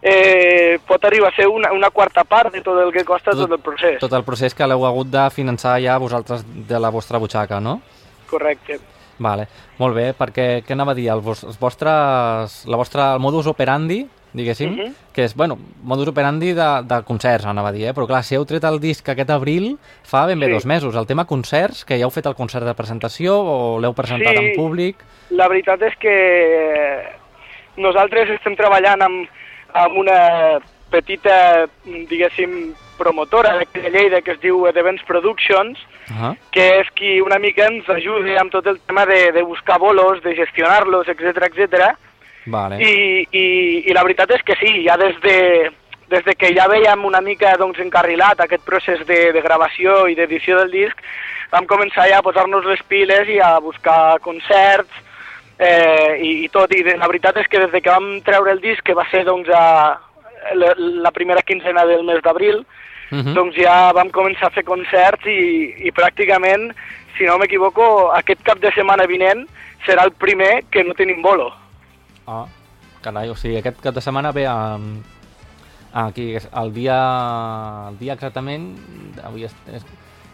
eh, 0.03 0.79
pot 0.87 1.03
arribar 1.05 1.31
a 1.33 1.35
ser 1.37 1.47
una, 1.49 1.73
una 1.73 1.91
quarta 1.91 2.23
part 2.25 2.53
de 2.53 2.61
tot 2.63 2.79
el 2.79 2.93
que 2.93 3.05
costa 3.05 3.33
tot, 3.33 3.51
el 3.51 3.59
procés. 3.59 3.99
Tot 3.99 4.13
el 4.13 4.23
procés 4.25 4.55
que 4.55 4.67
l'heu 4.67 4.85
hagut 4.87 5.09
de 5.11 5.25
finançar 5.31 5.81
ja 5.83 5.97
vosaltres 5.99 6.45
de 6.47 6.79
la 6.79 6.91
vostra 6.91 7.19
butxaca, 7.19 7.61
no? 7.61 7.81
Correcte. 8.29 8.79
Vale, 9.19 9.47
molt 9.79 9.95
bé, 9.97 10.11
perquè 10.13 10.63
què 10.67 10.73
anava 10.73 10.93
a 10.93 10.95
dir? 10.95 11.09
El, 11.09 11.21
vos, 11.25 11.43
els 11.45 11.57
vostres, 11.59 12.65
la 12.69 12.77
vostra, 12.77 13.15
el 13.15 13.21
modus 13.21 13.47
operandi, 13.47 14.07
diguéssim, 14.37 14.75
Mhm. 14.77 14.95
que 15.15 15.25
és, 15.25 15.35
bueno, 15.35 15.57
modus 15.83 16.09
operandi 16.09 16.53
de, 16.53 16.83
de 16.85 17.03
concerts, 17.05 17.47
anava 17.47 17.71
a 17.71 17.73
dir, 17.73 17.87
eh? 17.87 17.95
però 17.95 18.07
clar, 18.07 18.23
si 18.23 18.35
heu 18.35 18.45
tret 18.45 18.63
el 18.65 18.79
disc 18.79 19.09
aquest 19.09 19.31
abril, 19.31 19.79
fa 20.03 20.27
ben 20.27 20.39
bé 20.39 20.47
Sí. 20.47 20.53
dos 20.53 20.67
mesos. 20.67 20.95
El 20.95 21.07
tema 21.07 21.25
concerts, 21.25 21.87
que 21.87 21.97
ja 21.97 22.05
heu 22.05 22.11
fet 22.11 22.27
el 22.27 22.35
concert 22.35 22.67
de 22.67 22.75
presentació 22.75 23.39
o 23.41 23.81
l'heu 23.81 23.95
presentat 23.95 24.37
Sí. 24.37 24.45
en 24.45 24.53
públic? 24.55 24.97
La 25.31 25.49
veritat 25.49 25.81
és 25.83 25.97
que 25.97 27.17
nosaltres 27.79 28.29
estem 28.31 28.55
treballant 28.57 29.03
amb, 29.03 29.29
amb 29.73 29.97
una 29.97 30.61
petita, 30.97 31.37
diguéssim, 31.85 32.75
promotora 32.97 33.55
d'aquí 33.59 33.83
de 33.85 33.93
Lleida 33.93 34.23
que 34.25 34.33
es 34.33 34.41
diu 34.41 34.67
Events 34.73 35.05
Productions, 35.05 35.79
Uh 36.07 36.15
-huh. 36.15 36.37
que 36.53 36.81
és 36.81 36.89
qui 36.95 37.21
una 37.21 37.39
mica 37.39 37.67
ens 37.67 37.89
ajuda 37.89 38.41
amb 38.41 38.53
tot 38.53 38.67
el 38.67 38.79
tema 38.87 39.05
de, 39.07 39.33
de 39.33 39.43
buscar 39.43 39.79
bolos, 39.79 40.23
de 40.23 40.37
gestionar-los, 40.37 41.09
etc 41.09 41.51
etc. 41.51 41.97
Vale. 42.47 42.77
I, 42.81 43.27
i, 43.33 43.91
I 43.91 43.93
la 43.93 44.05
veritat 44.05 44.31
és 44.31 44.43
que 44.43 44.55
sí, 44.55 44.85
ja 44.87 44.97
des 44.97 45.21
de, 45.21 45.71
des 46.09 46.25
de 46.25 46.35
que 46.37 46.55
ja 46.55 46.69
veiem 46.69 47.05
una 47.05 47.21
mica 47.21 47.57
doncs, 47.57 47.81
encarrilat 47.81 48.41
aquest 48.41 48.65
procés 48.65 49.05
de, 49.07 49.33
de 49.33 49.41
gravació 49.43 50.07
i 50.07 50.15
d'edició 50.15 50.59
del 50.59 50.71
disc, 50.71 50.97
vam 51.51 51.67
començar 51.67 52.09
ja 52.09 52.19
a 52.19 52.23
posar-nos 52.23 52.65
les 52.65 52.83
piles 52.85 53.29
i 53.29 53.41
a 53.41 53.59
buscar 53.59 54.21
concerts 54.21 54.91
eh, 55.59 56.19
i, 56.23 56.45
i 56.45 56.49
tot. 56.49 56.71
I 56.73 56.83
de, 56.83 56.97
la 56.97 57.09
veritat 57.09 57.37
és 57.37 57.49
que 57.49 57.59
des 57.59 57.73
de 57.73 57.81
que 57.81 57.91
vam 57.91 58.21
treure 58.23 58.53
el 58.53 58.61
disc, 58.61 58.83
que 58.85 58.95
va 58.95 59.09
ser 59.11 59.25
doncs, 59.25 59.49
a, 59.49 59.99
la, 60.55 60.75
la 60.77 61.11
primera 61.11 61.43
quinzena 61.43 61.87
del 61.87 62.05
mes 62.05 62.23
d'abril, 62.23 62.65
Uh 63.07 63.19
-huh. 63.19 63.35
doncs 63.35 63.55
ja 63.55 63.93
vam 63.95 64.09
començar 64.11 64.49
a 64.49 64.51
fer 64.51 64.65
concerts 64.65 65.25
i, 65.27 65.87
i 65.87 65.93
pràcticament, 65.93 66.75
si 67.17 67.25
no 67.25 67.39
m'equivoco, 67.39 68.11
aquest 68.11 68.43
cap 68.43 68.59
de 68.59 68.73
setmana 68.75 69.07
vinent 69.07 69.47
serà 69.87 70.03
el 70.05 70.11
primer 70.11 70.65
que 70.71 70.83
no 70.83 70.93
tenim 70.93 71.23
bolo. 71.23 71.53
Ah, 72.27 72.47
carai, 73.01 73.29
o 73.31 73.37
sigui, 73.37 73.59
aquest 73.59 73.81
cap 73.81 73.95
de 73.95 74.01
setmana 74.01 74.33
ve 74.33 74.47
a... 74.47 74.79
Aquí, 75.93 76.35
el 76.35 76.75
dia, 76.75 76.99
el 77.89 77.99
dia 77.99 78.13
exactament, 78.13 78.77
avui 79.25 79.45
és, 79.45 79.55
és 79.73 79.85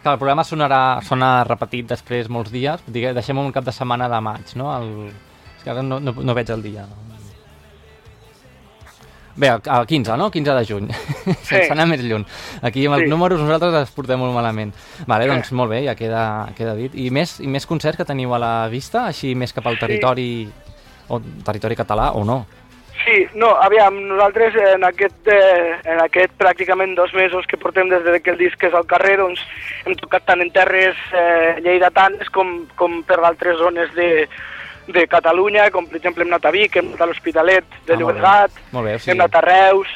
Clar, 0.03 0.17
el 0.17 0.19
programa 0.19 0.43
sonarà, 0.43 0.99
sona 1.07 1.45
repetit 1.47 1.87
després 1.87 2.27
molts 2.27 2.51
dies. 2.51 2.81
Digue, 2.91 3.13
deixem 3.15 3.37
un 3.39 3.53
cap 3.55 3.63
de 3.63 3.71
setmana 3.71 4.09
de 4.11 4.19
maig, 4.19 4.51
no? 4.59 4.67
El... 4.75 5.13
És 5.55 5.63
que 5.63 5.71
ara 5.71 5.81
no, 5.81 6.01
no, 6.03 6.11
no 6.11 6.33
veig 6.35 6.49
el 6.51 6.61
dia. 6.61 6.83
Bé, 9.35 9.47
el, 9.49 9.61
el 9.65 9.87
15, 9.87 10.15
no? 10.17 10.29
15 10.29 10.51
de 10.53 10.65
juny. 10.65 10.87
Sí. 10.93 11.33
Sense 11.49 11.71
anar 11.73 11.87
més 11.89 12.03
lluny. 12.05 12.25
Aquí 12.61 12.85
amb 12.85 12.99
els 12.99 13.05
Sí. 13.07 13.09
números 13.09 13.39
nosaltres 13.41 13.73
els 13.79 13.91
portem 13.95 14.19
molt 14.21 14.33
malament. 14.35 14.73
Vale, 15.09 15.25
doncs 15.27 15.51
molt 15.57 15.71
bé, 15.73 15.83
ja 15.87 15.95
queda, 15.97 16.49
queda 16.57 16.75
dit. 16.77 16.93
I 16.93 17.09
més, 17.09 17.39
I 17.41 17.47
més 17.49 17.65
concerts 17.65 17.97
que 17.97 18.05
teniu 18.05 18.33
a 18.35 18.39
la 18.39 18.53
vista, 18.69 19.07
així 19.09 19.33
més 19.35 19.53
cap 19.53 19.65
al 19.67 19.79
Sí. 19.79 19.85
territori 19.87 20.27
o 21.09 21.19
territori 21.43 21.75
català 21.75 22.11
o 22.13 22.23
no? 22.23 22.45
Sí, 23.03 23.25
no, 23.35 23.49
aviam, 23.59 23.97
nosaltres 24.07 24.53
en 24.75 24.83
aquest, 24.85 25.27
eh, 25.27 25.79
en 25.83 25.99
aquest 26.05 26.37
pràcticament 26.39 26.93
dos 26.95 27.11
mesos 27.13 27.43
que 27.49 27.57
portem 27.57 27.89
des 27.89 28.03
de 28.05 28.19
que 28.21 28.31
el 28.31 28.37
disc 28.37 28.61
és 28.63 28.73
al 28.73 28.85
carrer, 28.85 29.17
doncs 29.17 29.41
hem 29.83 29.95
tocat 29.99 30.23
tant 30.29 30.39
en 30.39 30.51
terres 30.51 30.95
eh, 31.11 31.57
lleidatanes 31.65 32.29
com, 32.29 32.67
com 32.77 33.01
per 33.03 33.17
altres 33.25 33.57
zones 33.57 33.91
de, 33.97 34.29
de 34.87 35.07
Catalunya, 35.07 35.69
com 35.71 35.85
per 35.87 35.97
exemple 35.97 36.23
hem 36.23 36.31
anat 36.33 36.45
a 36.45 36.51
Vic, 36.51 36.75
hem 36.75 36.87
anat 36.91 37.01
a 37.01 37.05
l'Hospitalet 37.05 37.63
de 37.63 37.75
Ah, 37.75 37.79
molt 37.79 37.87
bé. 37.87 38.03
Llobregat, 38.03 38.51
Molt 38.71 38.85
bé, 38.85 38.97
sigui- 38.99 39.11
hem 39.11 39.21
anat 39.21 39.35
a 39.35 39.41
Reus, 39.41 39.87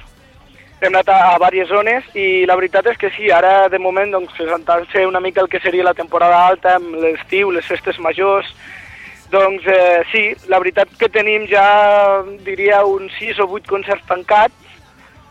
hem 0.81 0.93
anat 0.95 1.09
a, 1.09 1.17
a 1.35 1.49
diverses 1.49 1.69
zones 1.69 2.03
i 2.15 2.45
la 2.45 2.55
veritat 2.55 2.85
és 2.87 2.97
que 2.97 3.09
sí, 3.17 3.31
ara 3.31 3.67
de 3.69 3.79
moment 3.79 4.11
doncs 4.13 4.31
presentant-se 4.37 5.05
una 5.07 5.19
mica 5.19 5.41
el 5.41 5.49
que 5.49 5.59
seria 5.59 5.83
la 5.83 5.93
temporada 5.97 6.45
alta 6.47 6.75
amb 6.77 6.95
l'estiu, 6.95 7.51
les 7.51 7.65
festes 7.65 7.97
majors, 7.99 8.45
doncs 9.31 9.65
eh, 9.67 10.03
sí, 10.11 10.35
la 10.47 10.59
veritat 10.59 10.87
que 10.99 11.09
tenim 11.09 11.47
ja 11.51 12.21
diria 12.45 12.83
uns 12.85 13.11
6 13.19 13.39
o 13.43 13.47
8 13.51 13.67
concerts 13.67 14.05
tancats 14.07 14.53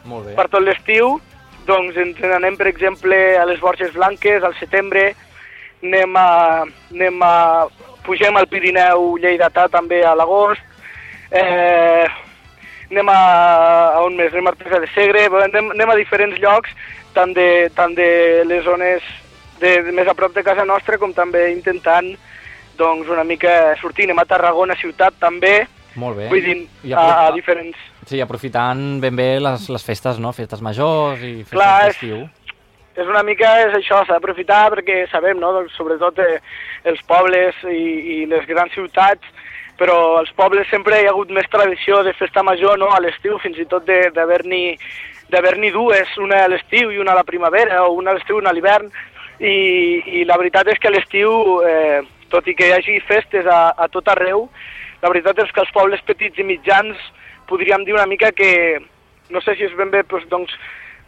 Molt 0.04 0.26
bé. 0.26 0.34
per 0.34 0.48
tot 0.48 0.60
l'estiu, 0.62 1.20
doncs 1.66 1.96
ens 1.96 2.18
n'anem 2.20 2.56
per 2.58 2.66
exemple 2.68 3.16
a 3.38 3.44
les 3.46 3.58
Borges 3.60 3.94
Blanques 3.94 4.42
al 4.44 4.54
setembre, 4.60 5.14
anem 5.82 6.16
a, 6.16 6.28
anem 6.92 7.22
a 7.22 7.66
pugem 8.06 8.38
al 8.38 8.48
Pirineu 8.50 9.16
lleidatà 9.20 9.66
també 9.72 10.02
a 10.06 10.14
l'agost, 10.16 10.62
eh, 11.30 12.06
anem 12.90 13.10
a, 13.10 13.20
a 13.98 14.02
on 14.06 14.16
més, 14.18 14.32
anem 14.32 14.48
a 14.48 14.54
Artesa 14.54 14.80
de 14.82 14.90
Segre, 14.94 15.26
anem, 15.42 15.72
anem 15.74 15.92
a 15.92 15.98
diferents 15.98 16.38
llocs, 16.42 16.72
tant 17.16 17.34
de, 17.34 17.68
tant 17.74 17.94
de 17.96 18.08
les 18.46 18.64
zones 18.64 19.04
de, 19.60 19.80
de 19.86 19.92
més 19.94 20.08
a 20.08 20.14
prop 20.14 20.34
de 20.36 20.44
casa 20.46 20.66
nostra 20.68 20.98
com 21.00 21.14
també 21.16 21.48
intentant 21.52 22.12
doncs 22.76 23.08
una 23.08 23.24
mica 23.24 23.74
sortir, 23.80 24.06
anem 24.06 24.20
a 24.20 24.28
Tarragona 24.28 24.76
ciutat 24.78 25.16
també, 25.20 25.58
Molt 25.96 26.18
bé. 26.18 26.28
vull 26.28 26.44
dir, 26.44 26.58
I 26.84 26.92
a, 26.92 27.06
a 27.26 27.28
diferents... 27.34 27.78
Sí, 28.06 28.20
aprofitant 28.22 29.00
ben 29.02 29.16
bé 29.18 29.40
les, 29.42 29.64
les 29.72 29.82
festes, 29.82 30.20
no? 30.22 30.30
Festes 30.36 30.60
majors 30.62 31.24
i 31.26 31.40
festes 31.42 31.88
d'estiu. 31.88 32.26
És 32.96 33.06
una 33.06 33.22
mica 33.22 33.50
és 33.66 33.74
això, 33.76 34.00
s'ha 34.04 34.16
d'aprofitar 34.16 34.70
perquè 34.72 35.02
sabem, 35.12 35.38
no?, 35.40 35.52
doncs, 35.52 35.74
sobretot 35.76 36.18
eh, 36.24 36.38
els 36.88 37.02
pobles 37.08 37.58
i, 37.68 37.82
i 38.16 38.16
les 38.30 38.46
grans 38.48 38.72
ciutats, 38.72 39.24
però 39.76 40.16
als 40.16 40.32
pobles 40.36 40.68
sempre 40.72 41.02
hi 41.02 41.08
ha 41.08 41.12
hagut 41.12 41.32
més 41.36 41.48
tradició 41.52 42.00
de 42.06 42.14
festa 42.16 42.42
major, 42.46 42.78
no?, 42.80 42.88
a 42.94 43.02
l'estiu, 43.04 43.36
fins 43.42 43.60
i 43.60 43.68
tot 43.68 43.84
d'haver-n'hi 43.86 45.72
dues, 45.74 46.16
una 46.22 46.44
a 46.46 46.48
l'estiu 46.48 46.94
i 46.94 47.02
una 47.02 47.12
a 47.12 47.20
la 47.20 47.26
primavera, 47.28 47.82
o 47.84 47.92
una 48.00 48.14
a 48.14 48.16
l'estiu 48.16 48.38
i 48.38 48.44
una 48.44 48.54
a 48.54 48.56
l'hivern, 48.56 48.88
i, 49.40 49.56
i 50.22 50.24
la 50.24 50.38
veritat 50.40 50.72
és 50.72 50.80
que 50.80 50.88
a 50.88 50.94
l'estiu, 50.94 51.60
eh, 51.68 52.00
tot 52.32 52.48
i 52.48 52.56
que 52.56 52.70
hi 52.70 52.74
hagi 52.78 52.96
festes 53.04 53.44
a, 53.44 53.74
a 53.76 53.90
tot 53.92 54.08
arreu, 54.08 54.48
la 55.02 55.12
veritat 55.12 55.44
és 55.44 55.52
que 55.52 55.60
els 55.60 55.76
pobles 55.76 56.00
petits 56.08 56.40
i 56.40 56.48
mitjans 56.48 56.96
podríem 57.46 57.84
dir 57.84 57.94
una 57.94 58.08
mica 58.08 58.32
que, 58.32 58.80
no 59.30 59.44
sé 59.44 59.54
si 59.54 59.68
és 59.68 59.76
ben 59.76 59.92
bé 59.92 60.02
doncs, 60.08 60.26
doncs, 60.32 60.56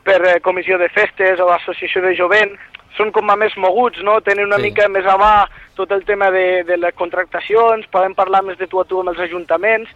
per 0.08 0.18
eh, 0.24 0.38
comissió 0.40 0.78
de 0.80 0.88
festes 0.88 1.40
o 1.44 1.50
associació 1.52 2.00
de 2.06 2.14
jovent, 2.16 2.54
són 2.96 3.12
com 3.12 3.28
a 3.30 3.36
més 3.36 3.52
moguts, 3.60 4.00
no? 4.02 4.16
tenen 4.24 4.48
una 4.48 4.56
Sí. 4.56 4.70
mica 4.70 4.88
més 4.88 5.04
a 5.06 5.18
mà 5.20 5.34
tot 5.76 5.92
el 5.92 6.04
tema 6.08 6.30
de, 6.34 6.64
de 6.66 6.78
les 6.80 6.94
contractacions, 6.96 7.86
poden 7.92 8.14
parlar 8.16 8.40
més 8.42 8.56
de 8.58 8.66
tu 8.66 8.80
a 8.80 8.86
tu 8.88 9.00
amb 9.00 9.12
els 9.12 9.20
ajuntaments, 9.20 9.90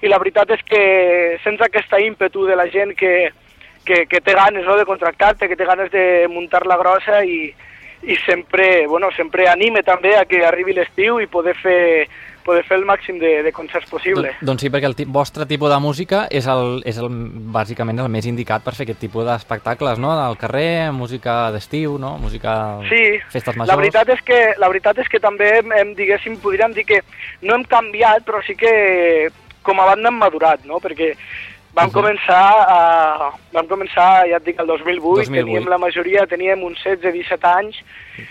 i 0.00 0.08
la 0.08 0.18
veritat 0.22 0.50
és 0.54 0.62
que 0.68 1.38
sense 1.44 1.64
aquesta 1.64 1.98
ímpetu 2.00 2.46
de 2.46 2.56
la 2.56 2.68
gent 2.70 2.94
que, 2.96 3.32
que, 3.84 4.04
que 4.06 4.20
té 4.20 4.34
ganes 4.36 4.64
no, 4.64 4.76
de 4.78 4.86
contractar-te, 4.88 5.48
que 5.48 5.56
té 5.56 5.66
ganes 5.68 5.90
de 5.90 6.26
muntar 6.32 6.62
la 6.66 6.78
grossa 6.80 7.22
i, 7.24 7.50
i 8.06 8.16
sempre, 8.24 8.86
bueno, 8.86 9.10
sempre 9.16 9.48
anime 9.48 9.82
també 9.82 10.14
a 10.16 10.24
que 10.28 10.44
arribi 10.46 10.76
l'estiu 10.76 11.18
i 11.20 11.26
poder 11.26 11.56
fer, 11.60 12.06
poder 12.46 12.62
fer 12.68 12.78
el 12.78 12.84
màxim 12.88 13.18
de, 13.18 13.42
de 13.42 13.52
concerts 13.52 13.90
possible. 13.90 14.30
Don, 14.38 14.52
doncs 14.54 14.62
sí, 14.64 14.70
perquè 14.72 14.86
el 14.88 14.94
vostre 15.12 15.44
tipus 15.50 15.72
de 15.72 15.78
música 15.82 16.22
és, 16.30 16.46
el, 16.48 16.78
és 16.86 17.00
el, 17.02 17.10
bàsicament 17.52 17.98
el 18.04 18.08
més 18.12 18.28
indicat 18.30 18.62
per 18.64 18.76
fer 18.78 18.86
aquest 18.86 19.02
tipus 19.02 19.26
d'espectacles, 19.26 19.98
no? 20.02 20.12
Al 20.14 20.38
carrer, 20.40 20.92
música 20.94 21.50
d'estiu, 21.54 21.98
no? 21.98 22.14
Música... 22.22 22.78
Sí, 22.88 23.02
Festes 23.34 23.56
majors. 23.58 23.74
la 23.74 23.80
veritat 23.82 24.14
és 24.14 24.22
que, 24.22 24.38
la 24.62 24.70
veritat 24.72 25.02
és 25.02 25.10
que 25.10 25.20
també 25.20 25.50
hem, 25.58 25.74
hem, 25.74 25.92
diguéssim, 25.98 26.38
podríem 26.40 26.72
dir 26.76 26.86
que 26.86 27.02
no 27.42 27.58
hem 27.58 27.66
canviat, 27.68 28.24
però 28.24 28.40
sí 28.46 28.54
que 28.56 28.72
com 29.66 29.80
a 29.82 29.90
banda 29.90 30.08
hem 30.12 30.18
madurat, 30.22 30.62
no? 30.64 30.78
Perquè 30.78 31.10
vam, 31.76 31.90
Mhm. 31.90 31.92
començar 31.92 32.44
a, 32.72 32.78
vam 33.52 33.66
començar, 33.68 34.24
ja 34.30 34.38
et 34.38 34.44
dic, 34.46 34.60
el 34.62 34.66
2008, 34.70 35.26
2008. 35.26 35.44
teníem 35.44 35.66
la 35.68 35.78
majoria, 35.78 36.26
teníem 36.30 36.62
uns 36.64 36.78
16-17 36.84 37.44
anys, 37.50 37.76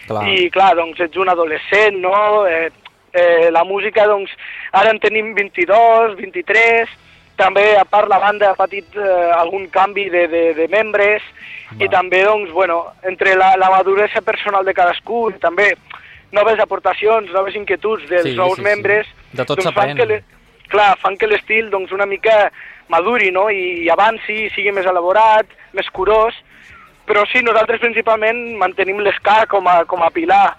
Clar. 0.08 0.24
i 0.32 0.50
clar, 0.50 0.72
doncs 0.80 1.00
ets 1.06 1.18
un 1.22 1.30
adolescent, 1.30 2.00
no? 2.02 2.48
Eh, 2.48 2.72
eh, 3.16 3.50
la 3.52 3.64
música, 3.64 4.06
doncs, 4.12 4.32
ara 4.76 4.92
en 4.92 5.00
tenim 5.00 5.34
22, 5.38 6.16
23, 6.20 6.92
també, 7.40 7.66
a 7.76 7.84
part, 7.84 8.08
la 8.12 8.20
banda 8.20 8.52
ha 8.52 8.56
patit 8.60 8.94
eh, 8.96 9.32
algun 9.36 9.66
canvi 9.74 10.10
de, 10.12 10.28
de, 10.32 10.44
de 10.56 10.68
membres, 10.72 11.24
i 11.80 11.88
Va. 11.88 11.92
també, 11.98 12.22
doncs, 12.28 12.52
bueno, 12.56 12.82
entre 13.04 13.34
la, 13.36 13.54
la 13.60 13.72
maduresa 13.74 14.22
personal 14.22 14.64
de 14.68 14.74
cadascú, 14.78 15.30
i 15.34 15.40
també 15.44 15.72
noves 16.36 16.60
aportacions, 16.60 17.32
noves 17.32 17.56
inquietuds 17.56 18.08
dels 18.10 18.30
Sí, 18.32 18.36
nous 18.38 18.56
sí, 18.56 18.62
sí. 18.62 18.68
membres, 18.70 19.08
De 19.34 19.44
tot 19.46 19.60
doncs, 19.60 19.74
fan 19.76 19.96
que 19.98 20.06
le- 20.06 20.24
clar, 20.72 20.96
fan 21.00 21.16
que 21.18 21.28
l'estil 21.28 21.70
doncs, 21.70 21.92
una 21.92 22.06
mica 22.10 22.50
maduri, 22.90 23.32
no?, 23.32 23.50
i, 23.50 23.84
i 23.86 23.90
avanci, 23.90 24.50
sigui 24.56 24.72
més 24.76 24.86
elaborat, 24.88 25.46
més 25.74 25.88
curós, 25.94 26.36
però 27.06 27.22
sí, 27.30 27.44
nosaltres 27.46 27.80
principalment 27.84 28.56
mantenim 28.58 28.98
l'esca 29.06 29.44
com, 29.52 29.68
a, 29.70 29.84
com 29.86 30.02
a 30.04 30.10
pilar 30.10 30.56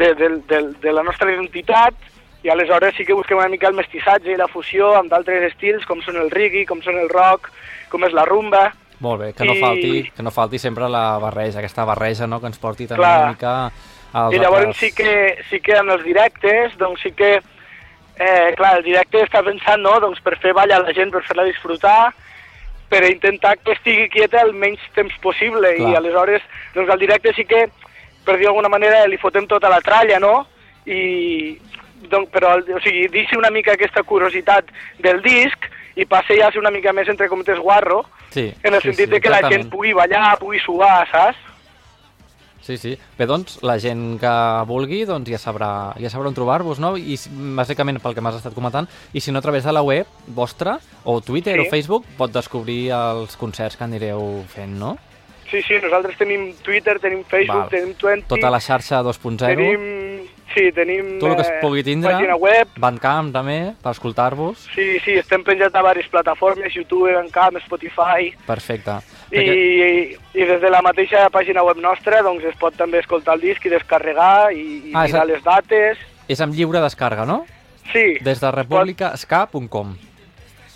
de, 0.00 0.14
de, 0.18 0.28
de, 0.48 0.60
de 0.80 0.92
la 0.96 1.04
nostra 1.06 1.28
identitat 1.32 1.94
i 2.42 2.48
aleshores 2.48 2.94
sí 2.96 3.04
que 3.04 3.12
busquem 3.12 3.36
una 3.36 3.50
mica 3.52 3.68
el 3.68 3.76
mestissatge 3.76 4.32
i 4.32 4.38
la 4.40 4.48
fusió 4.48 4.94
amb 4.96 5.10
d'altres 5.12 5.42
estils 5.52 5.84
com 5.86 6.00
són 6.00 6.16
el 6.16 6.30
reggae, 6.32 6.64
com 6.66 6.80
són 6.80 6.96
el 6.96 7.10
rock, 7.12 7.50
com 7.92 8.04
és 8.08 8.14
la 8.16 8.24
rumba. 8.24 8.70
Molt 9.04 9.20
bé, 9.20 9.30
que 9.36 9.44
no, 9.44 9.54
I- 9.56 9.60
falti, 9.60 9.92
que 10.16 10.22
no 10.24 10.30
falti 10.32 10.58
sempre 10.60 10.88
la 10.88 11.18
barreja, 11.20 11.58
aquesta 11.60 11.84
barreja 11.88 12.26
no? 12.26 12.40
que 12.40 12.48
ens 12.48 12.58
porti 12.60 12.86
també 12.88 13.04
Clar. 13.04 13.20
una 13.22 13.32
mica 13.34 13.52
als 14.12 14.34
I 14.34 14.40
llavors 14.40 14.66
altres- 14.70 14.80
sí 14.80 14.90
que, 14.96 15.44
sí 15.50 15.60
que 15.60 15.76
en 15.76 15.88
els 15.90 16.02
directes, 16.04 16.76
doncs 16.80 17.00
sí 17.04 17.12
que, 17.12 17.30
eh, 18.16 18.54
clar, 18.56 18.74
el 18.78 18.84
directe 18.84 19.22
està 19.24 19.44
pensant, 19.44 19.80
no?, 19.84 19.98
doncs 20.00 20.20
per 20.20 20.36
fer 20.42 20.52
ballar 20.56 20.80
la 20.82 20.92
gent, 20.96 21.12
per 21.12 21.22
fer-la 21.28 21.44
disfrutar, 21.48 22.12
per 22.90 23.04
intentar 23.06 23.56
que 23.58 23.72
estigui 23.76 24.08
quieta 24.10 24.40
el 24.42 24.52
menys 24.52 24.80
temps 24.96 25.14
possible, 25.22 25.76
Clar. 25.76 25.92
i 25.92 25.96
aleshores, 26.00 26.42
doncs 26.74 26.90
al 26.90 26.98
directe 26.98 27.32
sí 27.36 27.44
que, 27.44 27.68
per 28.24 28.36
dir 28.38 28.46
d'alguna 28.46 28.68
manera, 28.68 29.06
li 29.06 29.16
fotem 29.18 29.46
tota 29.46 29.68
la 29.68 29.80
tralla, 29.80 30.18
no?, 30.18 30.46
i, 30.86 31.58
doncs, 32.08 32.30
però, 32.32 32.54
o 32.58 32.80
sigui, 32.80 33.06
deixi 33.12 33.36
una 33.36 33.50
mica 33.50 33.72
aquesta 33.76 34.02
curiositat 34.02 34.70
del 34.98 35.20
disc 35.22 35.68
i 35.96 36.06
passe 36.08 36.36
ja 36.38 36.48
a 36.48 36.52
ser 36.52 36.60
una 36.62 36.70
mica 36.72 36.92
més, 36.96 37.08
entre 37.08 37.28
comptes, 37.28 37.58
guarro, 37.58 38.04
Sí, 38.30 38.46
en 38.62 38.74
el 38.74 38.80
sí, 38.80 38.88
sentit 38.92 39.08
sí, 39.08 39.10
de 39.10 39.20
que 39.20 39.28
la 39.28 39.38
exactament. 39.40 39.64
gent 39.64 39.70
pugui 39.72 39.92
ballar, 39.92 40.38
pugui 40.38 40.60
suar, 40.62 41.06
saps? 41.10 41.36
Sí, 42.62 42.76
sí. 42.78 42.92
Bé, 43.18 43.26
doncs, 43.26 43.56
la 43.66 43.78
gent 43.80 44.18
que 44.20 44.30
vulgui 44.68 45.00
doncs 45.08 45.26
ja 45.32 45.38
sabrà, 45.40 45.70
ja 45.98 46.10
sabrà 46.12 46.28
on 46.28 46.36
trobar-vos, 46.36 46.78
no? 46.78 46.92
I 46.96 47.16
bàsicament 47.56 47.98
pel 48.04 48.14
que 48.14 48.20
m'has 48.22 48.36
estat 48.38 48.54
comentant, 48.54 48.86
i 49.16 49.20
si 49.24 49.32
no 49.32 49.40
a 49.40 49.42
través 49.42 49.64
de 49.64 49.72
la 49.72 49.82
web 49.82 50.06
vostra, 50.28 50.78
o 51.04 51.20
Twitter 51.20 51.56
Sí. 51.56 51.66
o 51.66 51.70
Facebook, 51.70 52.04
pot 52.16 52.30
descobrir 52.30 52.92
els 52.92 53.34
concerts 53.40 53.76
que 53.76 53.84
anireu 53.84 54.44
fent, 54.46 54.78
no? 54.78 54.96
Sí, 55.50 55.62
sí, 55.66 55.74
nosaltres 55.82 56.16
tenim 56.16 56.52
Twitter, 56.62 56.98
tenim 57.02 57.24
Facebook, 57.24 57.64
Val. 57.66 57.68
tenim 57.72 57.94
Twenty, 57.98 58.26
Tota 58.28 58.50
la 58.50 58.60
xarxa 58.60 59.02
2.0, 59.02 59.38
tenim... 59.46 60.28
Sí, 60.50 60.72
tenim 60.74 61.20
tot 61.20 61.30
el 61.30 61.36
que 61.38 61.42
es 61.42 61.48
eh, 61.52 61.58
pugui 61.62 61.82
tindre, 61.86 62.10
pàgina 62.10 62.34
web, 62.34 62.72
Bandcamp 62.82 63.28
també, 63.30 63.56
per 63.82 63.92
escoltar-vos, 63.94 64.64
sí, 64.74 64.98
sí, 65.04 65.12
estem 65.20 65.44
penjats 65.46 65.74
a 65.74 65.78
diverses 65.78 66.08
plataformes, 66.10 66.74
YouTube, 66.74 67.12
Bandcamp, 67.14 67.60
Spotify, 67.62 68.32
perfecte. 68.48 68.96
i, 69.30 69.36
Perquè- 69.36 70.18
i 70.34 70.48
des 70.48 70.60
de 70.60 70.70
la 70.74 70.80
mateixa 70.82 71.28
pàgina 71.30 71.62
web 71.62 71.78
nostra 71.78 72.18
doncs 72.26 72.42
es 72.50 72.56
pot 72.58 72.74
també 72.74 72.98
escoltar 72.98 73.36
el 73.38 73.44
disc 73.46 73.64
i 73.64 73.70
descarregar 73.70 74.50
i, 74.52 74.90
i 74.90 74.92
Ah, 74.92 75.04
mirar 75.06 75.22
a- 75.22 75.30
les 75.30 75.42
dates. 75.46 75.98
És 76.26 76.40
amb 76.42 76.52
lliure 76.58 76.82
descarga, 76.82 77.24
no? 77.24 77.44
Sí, 77.92 78.18
Des 78.20 78.40
de 78.40 78.50
republicasca.com. 78.50 79.96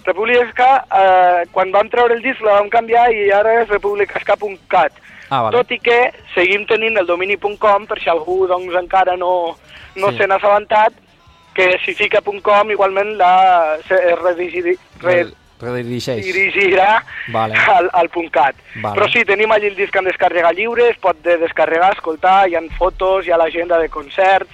República 0.05 0.47
Ska, 0.51 0.71
eh, 1.01 1.47
quan 1.53 1.71
vam 1.73 1.89
treure 1.89 2.15
el 2.15 2.23
disc 2.23 2.41
la 2.45 2.59
vam 2.61 2.69
canviar 2.71 3.07
i 3.13 3.31
ara 3.33 3.61
és 3.63 3.69
republicasca.cat. 3.73 4.93
Ah, 5.31 5.43
vale. 5.43 5.57
Tot 5.57 5.71
i 5.73 5.79
que 5.81 5.99
seguim 6.35 6.67
tenint 6.69 6.99
el 7.01 7.07
domini.com 7.09 7.87
per 7.89 7.99
si 8.03 8.11
algú 8.13 8.47
doncs, 8.47 8.75
encara 8.77 9.17
no, 9.17 9.57
no 9.97 10.11
Sí. 10.11 10.19
se 10.19 10.27
n'ha 10.27 10.37
assabentat, 10.37 10.93
que 11.55 11.79
si 11.85 11.95
fica 11.95 12.21
.com 12.21 12.71
igualment 12.71 13.17
la, 13.17 13.79
se, 13.89 13.95
es 13.95 14.19
redigiri, 14.21 14.77
re, 15.01 15.27
Redirigeix. 15.61 16.25
dirigirà 16.27 17.03
Vale. 17.33 17.55
al, 17.55 17.89
al 17.93 18.11
.cat. 18.31 18.55
Vale. 18.83 18.95
Però 18.99 19.09
sí, 19.09 19.25
tenim 19.25 19.51
allí 19.53 19.69
el 19.69 19.77
disc 19.77 19.95
en 19.97 20.05
descàrrega 20.05 20.53
lliure, 20.53 20.91
es 20.91 20.99
pot 20.99 21.17
de 21.23 21.39
descarregar, 21.39 21.93
escoltar, 21.95 22.49
hi 22.49 22.57
ha 22.57 22.61
fotos, 22.77 23.25
hi 23.27 23.31
ha 23.31 23.39
l'agenda 23.39 23.79
de 23.79 23.89
concerts, 23.89 24.51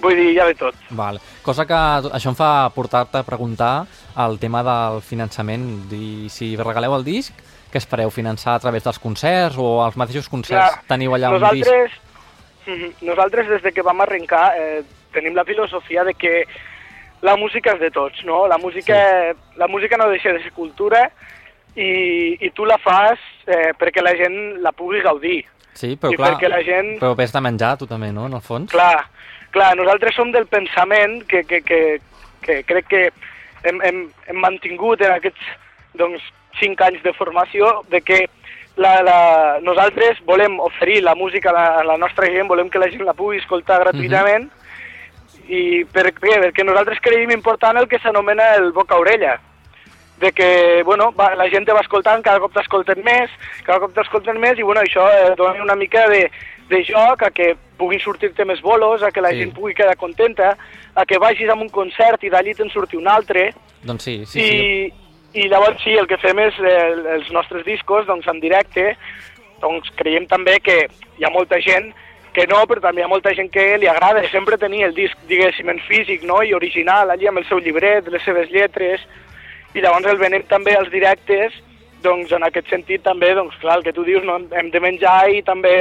vull 0.00 0.16
dir, 0.16 0.40
ha 0.40 0.46
de 0.46 0.54
tot. 0.54 0.74
Val. 0.90 1.20
Cosa 1.42 1.66
que 1.66 1.74
això 1.74 2.30
em 2.32 2.36
fa 2.38 2.70
portar-te 2.74 3.18
a 3.18 3.22
preguntar 3.26 3.86
el 4.26 4.38
tema 4.38 4.62
del 4.62 5.00
finançament. 5.02 5.88
Dir, 5.90 6.28
si 6.30 6.54
regaleu 6.56 6.94
el 6.96 7.04
disc, 7.04 7.32
què 7.72 7.78
espereu? 7.78 8.10
Finançar 8.10 8.54
a 8.56 8.60
través 8.60 8.82
dels 8.84 8.98
concerts 8.98 9.56
o 9.58 9.82
als 9.84 9.96
mateixos 9.96 10.28
concerts 10.28 10.74
Clar, 10.74 10.84
teniu 10.88 11.12
allà 11.14 11.30
un 11.30 11.38
disc? 11.38 11.66
nosaltres, 11.70 11.90
Mhm, 12.66 12.90
nosaltres 13.08 13.48
des 13.48 13.62
de 13.62 13.72
que 13.72 13.82
vam 13.82 14.00
arrencar 14.02 14.52
eh, 14.56 14.82
tenim 15.12 15.34
la 15.34 15.44
filosofia 15.44 16.04
de 16.04 16.12
que 16.14 16.44
la 17.22 17.34
música 17.36 17.72
és 17.72 17.80
de 17.80 17.90
tots, 17.90 18.22
no? 18.24 18.46
La 18.46 18.58
música, 18.58 19.34
la 19.56 19.66
música 19.66 19.96
no 19.96 20.08
deixa 20.10 20.30
de 20.32 20.42
ser 20.42 20.52
cultura 20.52 21.10
i, 21.74 22.36
i 22.40 22.50
tu 22.50 22.64
la 22.66 22.76
fas 22.78 23.18
eh, 23.46 23.72
perquè 23.78 24.02
la 24.04 24.12
gent 24.14 24.60
la 24.62 24.72
pugui 24.72 25.00
gaudir. 25.00 25.44
Sí, 25.72 25.96
però 25.96 26.12
I 26.12 26.16
clar, 26.18 26.34
perquè 26.34 26.48
la 26.50 26.60
gent- 26.66 26.98
però 27.00 27.14
vés 27.16 27.32
de 27.32 27.40
menjar 27.40 27.76
tu 27.78 27.86
també, 27.86 28.12
no?, 28.12 28.26
en 28.26 28.34
el 28.34 28.42
fons? 28.44 28.70
Clar, 28.70 29.06
clar, 29.54 29.74
nosaltres 29.78 30.14
som 30.14 30.32
del 30.32 30.46
pensament 30.50 31.24
que, 31.28 31.44
que, 31.44 31.60
que, 31.66 31.80
que 32.44 32.62
crec 32.68 32.88
que 32.90 33.02
hem, 33.64 33.80
hem, 33.82 34.04
hem 34.28 34.38
mantingut 34.42 35.02
en 35.04 35.16
aquests 35.16 35.50
doncs, 35.98 36.22
cinc 36.60 36.80
anys 36.82 37.02
de 37.04 37.12
formació 37.14 37.80
de 37.90 38.00
que 38.02 38.24
la, 38.80 39.00
la, 39.04 39.18
nosaltres 39.62 40.20
volem 40.26 40.58
oferir 40.62 41.02
la 41.04 41.14
música 41.14 41.50
a 41.50 41.54
la, 41.56 41.66
a 41.80 41.84
la 41.84 41.98
nostra 41.98 42.30
gent, 42.30 42.48
volem 42.48 42.70
que 42.70 42.80
la 42.80 42.88
gent 42.90 43.04
la 43.06 43.16
pugui 43.16 43.40
escoltar 43.40 43.80
gratuïtament 43.82 44.48
i 45.50 45.84
per 45.92 46.08
què? 46.14 46.36
Perquè 46.46 46.64
nosaltres 46.64 47.02
creiem 47.02 47.32
important 47.34 47.78
el 47.80 47.88
que 47.90 47.98
s'anomena 48.02 48.54
el 48.58 48.70
boca-orella 48.72 49.38
de 50.20 50.32
que 50.36 50.82
bueno, 50.84 51.10
va, 51.16 51.34
la 51.34 51.48
gent 51.48 51.64
te 51.64 51.72
va 51.72 51.80
escoltant, 51.80 52.22
cada 52.22 52.42
cop 52.42 52.52
t'escolten 52.52 53.00
més, 53.04 53.32
cada 53.64 53.80
cop 53.80 53.94
t'escolten 53.96 54.38
més 54.40 54.58
i 54.60 54.66
bueno, 54.66 54.84
això 54.84 55.06
eh, 55.08 55.34
dona 55.36 55.64
una 55.64 55.76
mica 55.80 56.06
de, 56.12 56.26
de 56.68 56.82
joc 56.84 57.24
a 57.24 57.30
que 57.32 57.54
puguin 57.80 58.00
sortir-te 58.04 58.44
més 58.44 58.60
bolos, 58.60 59.02
a 59.02 59.10
que 59.10 59.24
la 59.24 59.32
Sí. 59.32 59.38
sí. 59.40 59.44
gent 59.46 59.54
pugui 59.56 59.74
quedar 59.74 59.96
contenta, 59.96 60.52
a 60.94 61.06
que 61.06 61.18
vagis 61.18 61.48
a 61.48 61.56
un 61.56 61.70
concert 61.72 62.22
i 62.24 62.30
d'allí 62.30 62.54
te'n 62.54 62.70
surti 62.70 62.96
un 63.00 63.08
altre 63.08 63.50
Doncs 63.82 64.04
sí, 64.04 64.26
sí, 64.26 64.40
i, 64.40 64.46
sí. 64.50 65.40
i 65.40 65.48
llavors 65.48 65.80
sí, 65.82 65.94
el 65.96 66.06
que 66.06 66.18
fem 66.20 66.38
és 66.44 66.54
eh, 66.60 67.16
els 67.16 67.30
nostres 67.32 67.64
discos 67.64 68.06
doncs, 68.06 68.28
en 68.28 68.40
directe, 68.42 68.96
doncs 69.62 69.88
creiem 69.96 70.26
també 70.28 70.58
que 70.60 70.86
hi 71.18 71.24
ha 71.24 71.32
molta 71.32 71.60
gent 71.60 71.92
que 72.32 72.46
no, 72.46 72.60
però 72.68 72.80
també 72.84 73.02
hi 73.02 73.04
ha 73.04 73.10
molta 73.10 73.32
gent 73.34 73.48
que 73.50 73.64
li 73.78 73.88
agrada 73.90 74.22
sempre 74.30 74.58
tenir 74.58 74.84
el 74.86 74.94
disc, 74.94 75.16
diguéssim, 75.26 75.68
en 75.72 75.80
físic, 75.88 76.22
no?, 76.22 76.42
i 76.46 76.52
original, 76.54 77.10
allí 77.10 77.26
amb 77.26 77.40
el 77.42 77.46
seu 77.48 77.58
llibret, 77.58 78.06
les 78.06 78.22
seves 78.22 78.52
lletres, 78.54 79.02
i 79.74 79.82
llavors 79.82 80.06
el 80.12 80.20
venem 80.20 80.44
també 80.46 80.76
als 80.76 80.92
directes, 80.92 81.56
doncs 82.02 82.32
en 82.36 82.44
aquest 82.46 82.70
sentit 82.72 83.02
també, 83.06 83.32
doncs 83.36 83.56
clar, 83.62 83.78
el 83.78 83.86
que 83.86 83.94
tu 83.96 84.04
dius, 84.06 84.24
no? 84.26 84.38
hem 84.56 84.70
de 84.72 84.82
menjar 84.82 85.30
i 85.32 85.42
també 85.46 85.74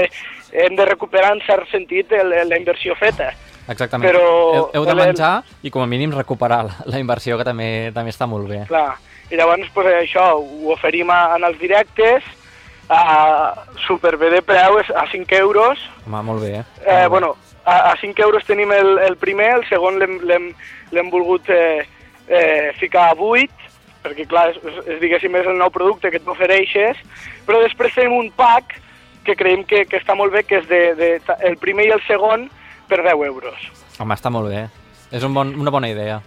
hem 0.52 0.76
de 0.76 0.88
recuperar 0.90 1.36
en 1.36 1.44
cert 1.46 1.70
sentit 1.72 2.12
el, 2.18 2.34
la 2.50 2.58
inversió 2.58 2.96
feta. 3.00 3.32
Exactament. 3.70 4.10
Però 4.10 4.26
heu, 4.56 4.66
heu 4.80 4.88
de 4.88 4.98
menjar 4.98 5.34
i 5.62 5.70
com 5.70 5.84
a 5.84 5.90
mínim 5.90 6.14
recuperar 6.16 6.64
la, 6.66 6.76
la 6.90 7.02
inversió, 7.02 7.38
que 7.38 7.46
també 7.46 7.70
també 7.96 8.14
està 8.16 8.26
molt 8.30 8.50
bé. 8.50 8.64
Clar, 8.70 8.98
i 9.30 9.38
llavors 9.38 9.70
pues, 9.76 9.90
això 10.00 10.32
ho 10.40 10.74
oferim 10.74 11.12
a, 11.14 11.22
en 11.38 11.46
els 11.46 11.60
directes, 11.62 12.26
a 12.90 13.54
superbé 13.86 14.32
de 14.34 14.42
preu, 14.42 14.80
a 14.82 15.06
5 15.12 15.38
euros. 15.38 15.82
Home, 16.08 16.24
molt 16.26 16.42
bé. 16.42 16.56
Eh, 16.58 16.64
bé. 16.86 17.08
bueno, 17.08 17.36
a, 17.64 17.92
a 17.92 17.98
5 18.02 18.26
euros 18.26 18.46
tenim 18.46 18.74
el, 18.74 18.98
el 19.06 19.18
primer, 19.22 19.52
el 19.60 19.68
segon 19.70 20.02
l'hem 20.02 21.12
volgut 21.14 21.50
eh, 21.54 21.86
eh, 22.28 22.72
ficar 22.80 23.12
a 23.12 23.14
8, 23.14 23.70
perquè 24.04 24.26
clar, 24.30 24.50
és, 24.54 24.60
és, 24.64 24.78
és, 24.86 25.00
diguéssim, 25.02 25.36
és 25.36 25.50
el 25.50 25.60
nou 25.60 25.72
producte 25.74 26.12
que 26.14 26.22
t'ofereixes, 26.24 27.00
però 27.48 27.62
després 27.64 27.96
tenim 27.96 28.18
un 28.18 28.32
pack 28.36 28.78
que 29.28 29.36
creiem 29.36 29.66
que, 29.68 29.84
que 29.90 30.00
està 30.00 30.16
molt 30.16 30.34
bé, 30.34 30.46
que 30.48 30.62
és 30.62 30.68
de, 30.70 30.82
de, 30.98 31.10
el 31.48 31.58
primer 31.62 31.90
i 31.90 31.94
el 31.96 32.04
segon 32.08 32.48
per 32.90 33.04
10 33.04 33.26
euros. 33.28 33.70
Home, 34.00 34.16
està 34.16 34.32
molt 34.34 34.50
bé. 34.50 34.68
És 35.12 35.26
un 35.26 35.34
bon, 35.36 35.52
una 35.60 35.74
bona 35.74 35.90
idea. 35.92 36.20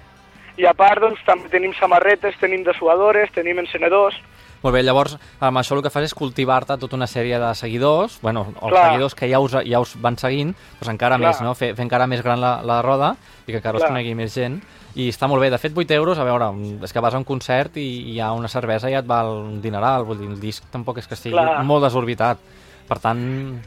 I 0.61 0.67
a 0.69 0.75
part, 0.77 1.01
doncs, 1.01 1.23
també 1.25 1.49
tenim 1.49 1.73
samarretes, 1.79 2.37
tenim 2.41 2.65
dessuadores, 2.67 3.33
tenim 3.33 3.63
encenedors, 3.63 4.19
Molt 4.63 4.75
bé, 4.77 4.83
llavors, 4.83 5.17
amb 5.41 5.59
això 5.59 5.75
el 5.77 5.83
que 5.83 5.91
fas 5.91 6.05
és 6.05 6.15
cultivar-te 6.15 6.77
tota 6.79 6.95
una 6.97 7.07
sèrie 7.11 7.39
de 7.39 7.55
seguidors, 7.59 8.21
bueno, 8.23 8.47
o 8.61 8.69
Clar. 8.69 8.93
seguidors 8.93 9.15
que 9.19 9.29
ja 9.29 9.41
us, 9.43 9.57
ja 9.67 9.81
us 9.83 9.97
van 10.01 10.17
seguint, 10.19 10.55
doncs 10.79 10.89
encara 10.93 11.19
Clar. 11.19 11.29
més, 11.33 11.41
no? 11.43 11.55
Fer, 11.59 11.73
fer 11.75 11.83
encara 11.85 12.07
més 12.07 12.23
gran 12.23 12.41
la, 12.41 12.61
la 12.63 12.81
roda 12.83 13.17
i 13.47 13.51
que 13.51 13.59
encara 13.59 13.77
us 13.79 13.83
Clar. 13.83 13.91
conegui 13.91 14.15
més 14.15 14.35
gent. 14.35 14.61
I 14.95 15.09
està 15.09 15.27
molt 15.27 15.41
bé. 15.41 15.49
De 15.51 15.59
fet, 15.59 15.73
8 15.75 15.91
euros, 15.97 16.19
a 16.21 16.25
veure, 16.25 16.51
és 16.85 16.93
que 16.93 17.01
vas 17.01 17.15
a 17.15 17.19
un 17.19 17.25
concert 17.25 17.77
i 17.81 18.13
hi 18.13 18.19
ha 18.21 18.31
una 18.37 18.49
cervesa 18.49 18.91
i 18.91 18.93
ja 18.93 19.01
et 19.01 19.07
val 19.09 19.27
un 19.49 19.61
dineral, 19.63 20.05
vull 20.05 20.19
dir, 20.21 20.29
el 20.29 20.39
disc 20.41 20.65
tampoc 20.71 20.99
és 20.99 21.09
que 21.09 21.15
estigui 21.15 21.35
Clar. 21.35 21.63
molt 21.65 21.83
desorbitat. 21.85 22.39
Per 22.87 22.99
tant, 23.01 23.19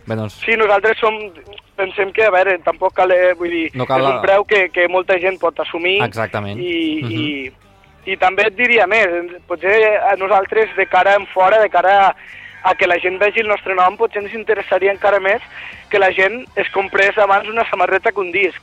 bé, 0.06 0.16
doncs, 0.16 0.36
Sí, 0.46 0.54
nosaltres 0.60 1.00
som, 1.00 1.16
pensem 1.76 2.12
que, 2.14 2.26
a 2.28 2.32
veure, 2.32 2.60
tampoc 2.64 2.94
cal, 2.94 3.10
eh, 3.12 3.34
vull 3.34 3.50
dir, 3.50 3.72
No 3.74 3.86
cal 3.88 4.04
és 4.04 4.08
un 4.14 4.22
preu 4.22 4.44
que, 4.46 4.70
que 4.70 4.88
molta 4.88 5.18
gent 5.20 5.40
pot 5.40 5.58
assumir. 5.60 6.02
Exactament. 6.04 6.60
I, 6.60 7.02
Mhm. 7.02 7.12
i, 7.12 7.52
I 8.06 8.16
també 8.22 8.44
et 8.48 8.56
diria 8.58 8.86
més, 8.88 9.08
potser 9.48 9.76
a 10.12 10.16
nosaltres 10.20 10.70
de 10.78 10.86
cara 10.86 11.16
en 11.16 11.26
fora, 11.34 11.60
de 11.62 11.70
cara 11.74 11.96
a, 12.10 12.16
a 12.70 12.76
que 12.78 12.86
la 12.88 13.00
gent 13.02 13.18
vegi 13.20 13.42
el 13.42 13.48
nostre 13.50 13.74
nom, 13.76 13.98
potser 13.98 14.22
ens 14.24 14.34
interessaria 14.38 14.92
encara 14.94 15.20
més 15.20 15.42
que 15.90 16.00
la 16.00 16.12
gent 16.14 16.44
es 16.56 16.70
comprés 16.74 17.18
abans 17.18 17.48
una 17.50 17.66
samarreta 17.70 18.12
que 18.12 18.20
un 18.22 18.32
disc. 18.32 18.62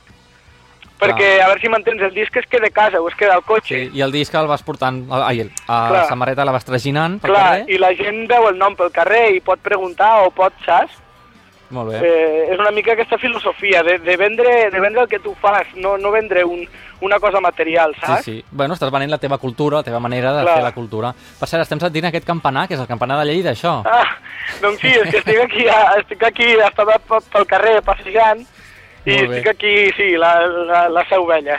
Perquè, 1.03 1.41
a 1.43 1.47
veure 1.49 1.59
si 1.59 1.67
m'entens, 1.67 1.99
el 2.05 2.13
disc 2.15 2.35
es 2.39 2.45
queda 2.47 2.67
a 2.69 2.71
casa 2.71 3.01
o 3.01 3.07
es 3.09 3.15
queda 3.19 3.33
al 3.35 3.43
cotxe. 3.43 3.75
sí, 3.75 3.89
i 3.97 4.01
el 4.05 4.11
disc 4.13 4.33
el 4.39 4.47
vas 4.47 4.63
portant, 4.63 5.01
ai, 5.11 5.41
el- 5.41 5.51
a 5.67 5.89
la 5.91 6.03
samarreta 6.07 6.45
la 6.45 6.53
vas 6.55 6.63
traginant 6.63 7.19
pel 7.19 7.33
Clar, 7.33 7.43
carrer. 7.43 7.65
i 7.67 7.77
la 7.81 7.89
gent 7.97 8.21
veu 8.29 8.47
el 8.47 8.57
nom 8.57 8.75
pel 8.79 8.91
carrer 8.95 9.33
i 9.35 9.41
pot 9.41 9.59
preguntar 9.59 10.21
o 10.23 10.31
pot, 10.31 10.53
saps? 10.63 10.95
Molt 11.73 11.89
bé. 11.89 11.99
Eh, 12.05 12.53
és 12.53 12.59
una 12.59 12.69
mica 12.71 12.93
aquesta 12.93 13.17
filosofia 13.17 13.81
de, 13.83 13.97
de, 13.99 14.15
vendre, 14.17 14.69
de 14.69 14.79
vendre 14.79 15.01
el 15.01 15.07
que 15.09 15.17
tu 15.19 15.33
fas, 15.41 15.65
no, 15.75 15.95
no 15.97 16.11
vendre 16.13 16.43
un, 16.45 16.61
una 17.01 17.17
cosa 17.19 17.41
material, 17.41 17.95
Sí, 17.95 18.05
saps? 18.05 18.23
sí. 18.27 18.35
Bueno, 18.51 18.75
estàs 18.77 18.91
venent 18.93 19.09
la 19.11 19.17
teva 19.17 19.39
cultura, 19.41 19.77
la 19.81 19.83
teva 19.87 19.99
manera 19.99 20.35
de 20.37 20.43
Clar. 20.43 20.55
fer 20.59 20.63
la 20.63 20.71
cultura. 20.75 21.13
Per 21.39 21.49
cert, 21.49 21.63
estem 21.65 21.79
sentint 21.81 22.05
aquest 22.11 22.27
campanar, 22.29 22.67
que 22.67 22.75
és 22.77 22.79
el 22.83 22.87
campanar 22.87 23.17
de 23.19 23.25
Lleida, 23.31 23.51
això. 23.55 23.79
Ah, 23.89 24.05
doncs 24.61 24.79
sí, 24.85 24.91
és 24.93 25.09
que 25.09 25.17
estic 25.23 25.41
aquí, 25.41 25.65
estic 25.99 26.23
aquí, 26.29 26.51
estava 26.67 26.99
pe- 26.99 27.23
pel 27.33 27.47
carrer 27.49 27.81
passejant 27.81 28.45
i 29.05 29.17
estic 29.17 29.47
aquí, 29.55 29.73
sí, 29.97 30.11
la, 30.15 30.35
la, 30.69 30.83
la 30.89 31.05
seu 31.09 31.25
vella. 31.25 31.57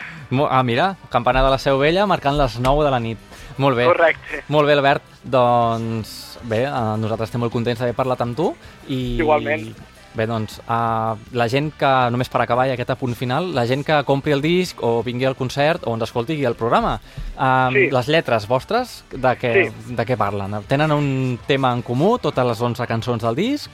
Ah, 0.49 0.63
mira, 0.63 0.95
campanar 1.11 1.43
de 1.45 1.51
la 1.51 1.59
Seu 1.59 1.77
Vella 1.79 2.07
marcant 2.07 2.35
les 2.39 2.57
9 2.59 2.85
de 2.85 2.91
la 2.91 2.99
nit. 3.01 3.19
Molt 3.59 3.77
bé. 3.77 3.85
Correcte. 3.87 4.41
Molt 4.49 4.67
bé, 4.67 4.73
Albert. 4.73 5.03
Doncs 5.23 6.39
bé, 6.43 6.65
eh, 6.65 6.71
nosaltres 6.99 7.29
estem 7.29 7.43
molt 7.45 7.53
contents 7.55 7.79
d'haver 7.79 7.95
parlat 7.95 8.21
amb 8.25 8.35
tu. 8.37 8.49
I, 8.89 9.19
Igualment. 9.21 9.69
Bé, 10.15 10.27
doncs, 10.31 10.61
uh, 10.71 11.17
la 11.35 11.49
gent 11.51 11.73
que, 11.75 11.89
només 12.15 12.29
per 12.31 12.41
acabar 12.45 12.69
ja 12.69 12.77
aquest 12.77 12.93
apunt 12.95 13.17
final, 13.19 13.49
la 13.55 13.65
gent 13.67 13.83
que 13.85 13.97
compri 14.07 14.31
el 14.33 14.41
disc 14.45 14.79
o 14.87 15.03
vingui 15.03 15.27
al 15.27 15.35
concert 15.35 15.89
o 15.89 15.95
ens 15.97 16.05
escolti 16.07 16.37
el 16.47 16.55
programa, 16.55 17.01
uh, 17.35 17.73
Sí. 17.75 17.89
les 17.91 18.09
lletres 18.09 18.47
vostres, 18.47 19.05
de 19.11 19.33
què, 19.41 19.53
Sí. 19.73 19.95
de 19.97 20.07
què 20.07 20.17
parlen? 20.17 20.55
Tenen 20.69 20.93
un 20.93 21.39
tema 21.49 21.73
en 21.73 21.83
comú, 21.83 22.19
totes 22.19 22.47
les 22.47 22.61
11 22.61 22.87
cançons 22.87 23.23
del 23.23 23.35
disc? 23.35 23.71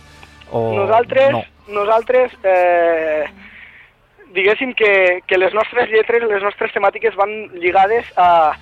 O 0.51 0.73
Nosaltres, 0.75 1.31
No. 1.33 1.45
nosaltres 1.69 2.33
eh, 2.43 3.25
diguéssim 4.33 4.73
que, 4.75 5.21
que 5.27 5.37
les 5.39 5.53
nostres 5.53 5.91
lletres, 5.91 6.23
les 6.23 6.43
nostres 6.43 6.73
temàtiques 6.73 7.15
van 7.17 7.31
lligades 7.61 8.07
a, 8.17 8.53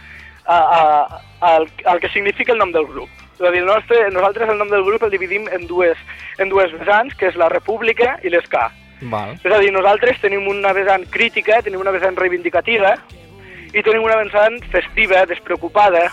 a, 0.44 0.56
a, 0.58 1.22
al, 1.40 1.68
al 1.84 2.00
que 2.00 2.08
significa 2.10 2.52
el 2.52 2.58
nom 2.58 2.72
del 2.72 2.86
grup. 2.86 3.08
A 3.38 3.50
dir, 3.54 3.62
nostre, 3.62 4.00
nosaltres 4.10 4.50
el 4.50 4.58
nom 4.58 4.70
del 4.70 4.84
grup 4.86 5.04
el 5.06 5.12
dividim 5.14 5.46
en 5.54 5.66
dues, 5.70 5.98
en 6.42 6.50
dues 6.50 6.72
vessants, 6.74 7.14
que 7.14 7.28
és 7.30 7.36
la 7.38 7.50
República 7.52 8.16
i 8.26 8.32
l'Esca. 8.32 8.68
Val. 9.00 9.36
És 9.44 9.52
a 9.52 9.60
dir, 9.62 9.70
nosaltres 9.72 10.18
tenim 10.22 10.48
una 10.50 10.72
vessant 10.74 11.04
crítica, 11.14 11.60
tenim 11.62 11.84
una 11.84 11.94
vessant 11.94 12.18
reivindicativa 12.18 12.96
i 13.70 13.84
tenim 13.84 14.02
una 14.02 14.16
vessant 14.18 14.58
festiva, 14.72 15.22
despreocupada, 15.30 16.08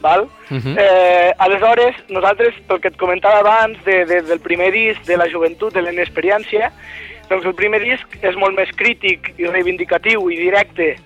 val? 0.00 0.28
Mhm. 0.48 0.76
eh, 0.78 1.32
aleshores, 1.38 1.96
nosaltres, 2.08 2.54
pel 2.66 2.80
que 2.80 2.88
et 2.88 2.96
comentava 2.96 3.40
abans 3.40 3.84
de, 3.84 4.04
de, 4.06 4.22
del 4.22 4.40
primer 4.40 4.72
disc, 4.72 5.04
de 5.04 5.16
la 5.16 5.28
joventut, 5.28 5.74
de 5.74 5.82
l'inexperiència, 5.82 6.72
doncs 7.28 7.46
el 7.46 7.54
primer 7.54 7.82
disc 7.84 8.16
és 8.22 8.36
molt 8.36 8.56
més 8.56 8.72
crític 8.74 9.34
i 9.38 9.46
reivindicatiu 9.46 10.30
i 10.30 10.38
directe 10.40 10.96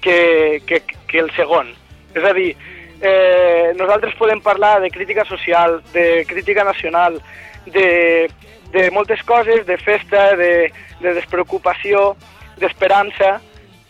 que, 0.00 0.60
que, 0.66 0.82
que 1.06 1.18
el 1.20 1.30
segon. 1.36 1.70
És 2.16 2.24
a 2.24 2.32
dir, 2.34 2.56
eh, 3.02 3.74
nosaltres 3.76 4.14
podem 4.14 4.40
parlar 4.40 4.80
de 4.80 4.90
crítica 4.90 5.24
social, 5.24 5.82
de 5.92 6.24
crítica 6.24 6.64
nacional, 6.64 7.20
de, 7.66 8.30
de 8.70 8.90
moltes 8.90 9.22
coses, 9.22 9.66
de 9.66 9.76
festa, 9.76 10.36
de, 10.36 10.72
de 11.00 11.14
despreocupació, 11.18 12.14
d'esperança, 12.62 13.40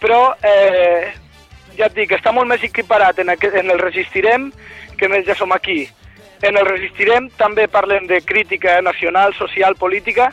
però 0.01 0.33
eh, 0.43 1.13
ja 1.77 1.89
et 1.91 1.97
dic, 1.97 2.17
està 2.17 2.33
molt 2.33 2.49
més 2.49 2.65
equiparat 2.65 3.21
en, 3.21 3.33
aquest, 3.35 3.57
en 3.61 3.71
el 3.71 3.81
Resistirem 3.83 4.51
que 4.97 5.07
en 5.07 5.17
el 5.19 5.27
Ja 5.29 5.37
som 5.37 5.53
aquí. 5.53 5.85
En 6.43 6.57
el 6.57 6.67
Resistirem 6.67 7.29
també 7.39 7.69
parlem 7.69 8.09
de 8.09 8.23
crítica 8.25 8.81
nacional, 8.83 9.35
social, 9.39 9.77
política, 9.77 10.33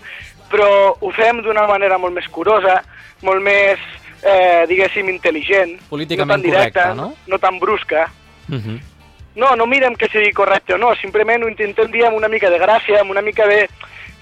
però 0.49 0.95
ho 0.99 1.11
fem 1.13 1.43
d'una 1.45 1.67
manera 1.69 1.99
molt 2.01 2.15
més 2.15 2.27
curosa, 2.31 2.79
molt 3.21 3.43
més, 3.43 3.81
eh, 4.23 4.65
diguéssim, 4.71 5.11
intel·ligent. 5.11 5.75
Políticament 5.89 6.39
no 6.39 6.47
tan 6.47 6.47
directa, 6.47 6.87
correcta, 6.87 6.95
no? 6.97 7.11
No 7.27 7.39
tan 7.43 7.59
brusca. 7.59 8.07
Uh 8.49 8.55
-huh. 8.59 8.79
No, 9.35 9.55
no 9.55 9.65
mirem 9.67 9.95
que 9.95 10.07
sigui 10.09 10.31
correcte 10.33 10.73
o 10.73 10.77
no, 10.77 10.95
simplement 10.95 11.43
ho 11.43 11.49
intentem 11.49 11.91
dir 11.91 12.05
amb 12.05 12.17
una 12.17 12.27
mica 12.27 12.49
de 12.49 12.59
gràcia, 12.59 13.01
amb 13.01 13.11
una 13.11 13.21
mica 13.21 13.45
de... 13.47 13.69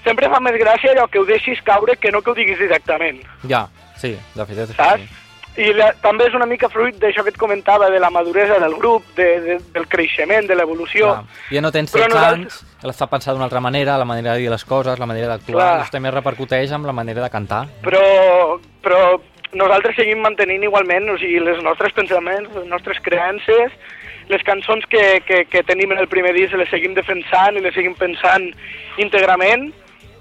Sempre 0.04 0.28
fa 0.28 0.38
més 0.40 0.54
gràcia 0.54 0.92
allò 0.92 1.08
que 1.10 1.18
ho 1.18 1.24
deixis 1.24 1.60
caure 1.62 1.96
que 1.96 2.12
no 2.12 2.22
que 2.22 2.30
ho 2.30 2.34
diguis 2.34 2.58
directament, 2.58 3.18
Ja, 3.48 3.68
sí, 3.96 4.16
de 4.34 4.46
fet 4.46 4.58
és 4.58 4.76
saps? 4.76 5.02
I 5.58 5.72
la, 5.72 5.92
també 6.00 6.28
és 6.28 6.34
una 6.34 6.46
mica 6.46 6.68
fruit 6.68 6.94
d'això 7.00 7.24
que 7.24 7.30
et 7.30 7.36
comentava, 7.36 7.90
de 7.90 7.98
la 7.98 8.10
maduresa 8.10 8.60
del 8.60 8.76
grup, 8.76 9.02
de, 9.16 9.40
de, 9.40 9.58
del 9.74 9.88
creixement, 9.88 10.46
de 10.46 10.54
l'evolució. 10.54 11.24
Ja 11.50 11.60
no 11.60 11.72
tens 11.72 11.90
Però 11.92 12.06
16 12.06 12.14
nosaltres- 12.14 12.62
anys, 12.62 12.84
l'està 12.84 13.08
pensar 13.08 13.32
d'una 13.34 13.44
altra 13.44 13.60
manera, 13.60 13.98
la 13.98 14.04
manera 14.04 14.34
de 14.34 14.38
dir 14.38 14.50
les 14.50 14.64
coses, 14.64 14.98
la 15.00 15.06
manera 15.06 15.26
d'actuar, 15.26 15.80
això 15.80 15.90
també 15.90 16.12
repercuteix 16.12 16.70
amb 16.70 16.86
la 16.86 16.92
manera 16.92 17.20
de 17.22 17.30
cantar. 17.30 17.66
Però, 17.82 18.60
però 18.80 19.20
nosaltres 19.56 19.96
seguim 19.96 20.20
mantenint 20.24 20.64
igualment 20.66 21.08
o 21.12 21.16
sigui, 21.20 21.40
les 21.40 21.62
nostres 21.64 21.94
pensaments, 21.96 22.50
les 22.54 22.68
nostres 22.68 23.00
creences, 23.04 23.72
les 24.28 24.44
cançons 24.44 24.84
que, 24.92 25.20
que, 25.24 25.44
que 25.48 25.62
tenim 25.64 25.92
en 25.94 26.02
el 26.02 26.08
primer 26.08 26.34
disc 26.36 26.56
les 26.56 26.68
seguim 26.68 26.94
defensant 26.96 27.56
i 27.56 27.64
les 27.64 27.76
seguim 27.76 27.96
pensant 27.96 28.50
íntegrament. 29.00 29.70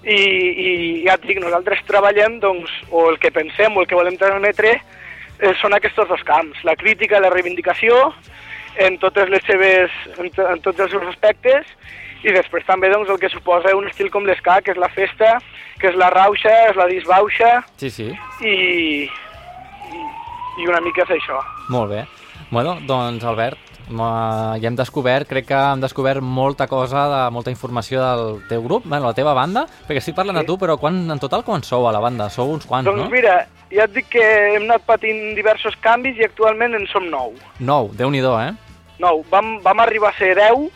I, 0.08 0.16
i 0.16 0.72
ja 1.04 1.18
et 1.18 1.26
dic, 1.28 1.42
nosaltres 1.44 1.82
treballem 1.84 2.38
doncs, 2.40 2.72
o 2.96 3.10
el 3.12 3.18
que 3.20 3.34
pensem 3.36 3.76
o 3.76 3.82
el 3.82 3.90
que 3.90 3.98
volem 3.98 4.16
transmetre 4.16 4.78
eh, 4.78 5.54
són 5.60 5.76
aquests 5.76 6.08
dos 6.08 6.24
camps, 6.24 6.62
la 6.64 6.78
crítica 6.80 7.18
i 7.18 7.26
la 7.26 7.32
reivindicació 7.34 7.98
en 8.78 8.96
totes 9.02 9.28
les 9.34 9.44
seves, 9.44 9.92
en, 10.16 10.30
en 10.30 10.62
tots 10.64 10.80
els 10.86 10.94
seus 10.94 11.10
aspectes 11.12 11.68
i 12.24 12.34
després 12.34 12.66
també 12.66 12.90
doncs, 12.90 13.10
el 13.10 13.20
que 13.20 13.30
suposa 13.30 13.76
un 13.78 13.88
estil 13.88 14.10
com 14.12 14.26
l'esca, 14.26 14.62
que 14.62 14.72
és 14.72 14.78
la 14.82 14.90
festa, 14.90 15.38
que 15.80 15.90
és 15.92 15.96
la 15.96 16.10
rauxa, 16.10 16.54
és 16.72 16.76
la 16.76 16.88
disbauxa 16.90 17.64
Sí, 17.78 17.90
sí, 17.90 18.08
i, 18.42 18.54
i, 19.06 20.02
i 20.64 20.68
una 20.68 20.82
mica 20.82 21.04
és 21.06 21.16
això. 21.20 21.42
molt 21.70 21.92
bé. 21.92 22.06
Bueno, 22.50 22.78
doncs, 22.88 23.24
Albert, 23.28 23.58
ja 23.88 24.68
hem 24.68 24.76
descobert, 24.76 25.28
crec 25.30 25.48
que 25.48 25.56
hem 25.56 25.82
descobert 25.82 26.22
molta 26.22 26.68
cosa, 26.68 27.06
de, 27.12 27.20
molta 27.32 27.52
informació 27.52 28.02
del 28.02 28.42
teu 28.50 28.64
grup, 28.64 28.86
bueno, 28.86 29.08
la 29.08 29.14
teva 29.16 29.34
banda, 29.34 29.66
perquè 29.88 30.02
estic 30.02 30.16
parlant 30.16 30.38
Sí. 30.40 30.44
a 30.44 30.48
tu, 30.48 30.58
però 30.58 30.78
quan, 30.78 31.10
en 31.12 31.20
total 31.20 31.44
quan 31.44 31.64
sou 31.64 31.88
a 31.88 31.92
la 31.92 32.00
banda? 32.00 32.30
Sou 32.30 32.52
uns 32.52 32.66
quants, 32.66 32.86
doncs 32.86 33.04
no? 33.04 33.10
mira, 33.10 33.48
ja 33.72 33.84
et 33.84 33.94
dic 33.94 34.10
que 34.10 34.56
hem 34.56 34.64
anat 34.64 34.84
patint 34.86 35.36
diversos 35.36 35.76
canvis 35.82 36.18
i 36.18 36.26
actualment 36.26 36.76
en 36.76 36.88
som 36.88 37.08
nou. 37.10 37.34
Nou, 37.60 37.90
déu 37.94 38.10
nhi 38.10 38.20
eh? 38.20 38.54
Nou, 39.00 39.24
vam, 39.30 39.60
vam 39.62 39.80
arribar 39.80 40.10
a 40.10 40.18
ser 40.18 40.36
10 40.36 40.70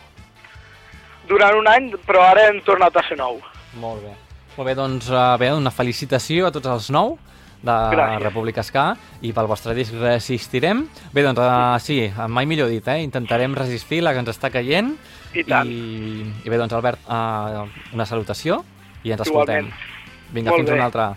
durant 1.28 1.58
un 1.58 1.68
any, 1.70 1.90
però 2.06 2.24
ara 2.30 2.48
hem 2.50 2.60
tornat 2.66 2.96
a 2.96 3.04
ser 3.08 3.18
nou. 3.20 3.40
Molt 3.80 4.02
bé. 4.04 4.14
Molt 4.56 4.68
bé, 4.68 4.74
doncs 4.76 5.08
uh, 5.10 5.34
bé, 5.40 5.52
una 5.56 5.72
felicitació 5.72 6.48
a 6.48 6.52
tots 6.54 6.68
els 6.68 6.90
nou 6.92 7.16
de 7.62 7.76
Gràcies. 7.94 8.22
República 8.24 8.64
Ska 8.66 8.84
i 9.22 9.30
pel 9.32 9.48
vostre 9.48 9.74
disc 9.76 9.94
Resistirem. 9.96 10.82
Bé, 11.14 11.22
doncs 11.24 11.40
uh, 11.40 11.78
sí, 11.80 12.00
mai 12.28 12.48
millor 12.50 12.68
dit, 12.72 12.86
eh? 12.90 12.98
intentarem 13.04 13.54
resistir 13.56 14.02
la 14.02 14.12
que 14.12 14.22
ens 14.24 14.32
està 14.34 14.50
caient. 14.52 14.92
I 15.32 15.46
tant. 15.48 15.70
I, 15.70 16.26
i 16.44 16.52
bé, 16.52 16.58
doncs 16.60 16.74
Albert, 16.76 17.06
uh, 17.06 17.64
una 17.94 18.08
salutació 18.08 18.60
i 19.06 19.14
ens 19.14 19.24
escoltem. 19.24 19.70
Igualment. 19.70 20.32
Vinga, 20.32 20.50
Molt 20.50 20.62
fins 20.62 20.70
bé. 20.70 20.76
una 20.76 20.90
altra. 20.90 21.08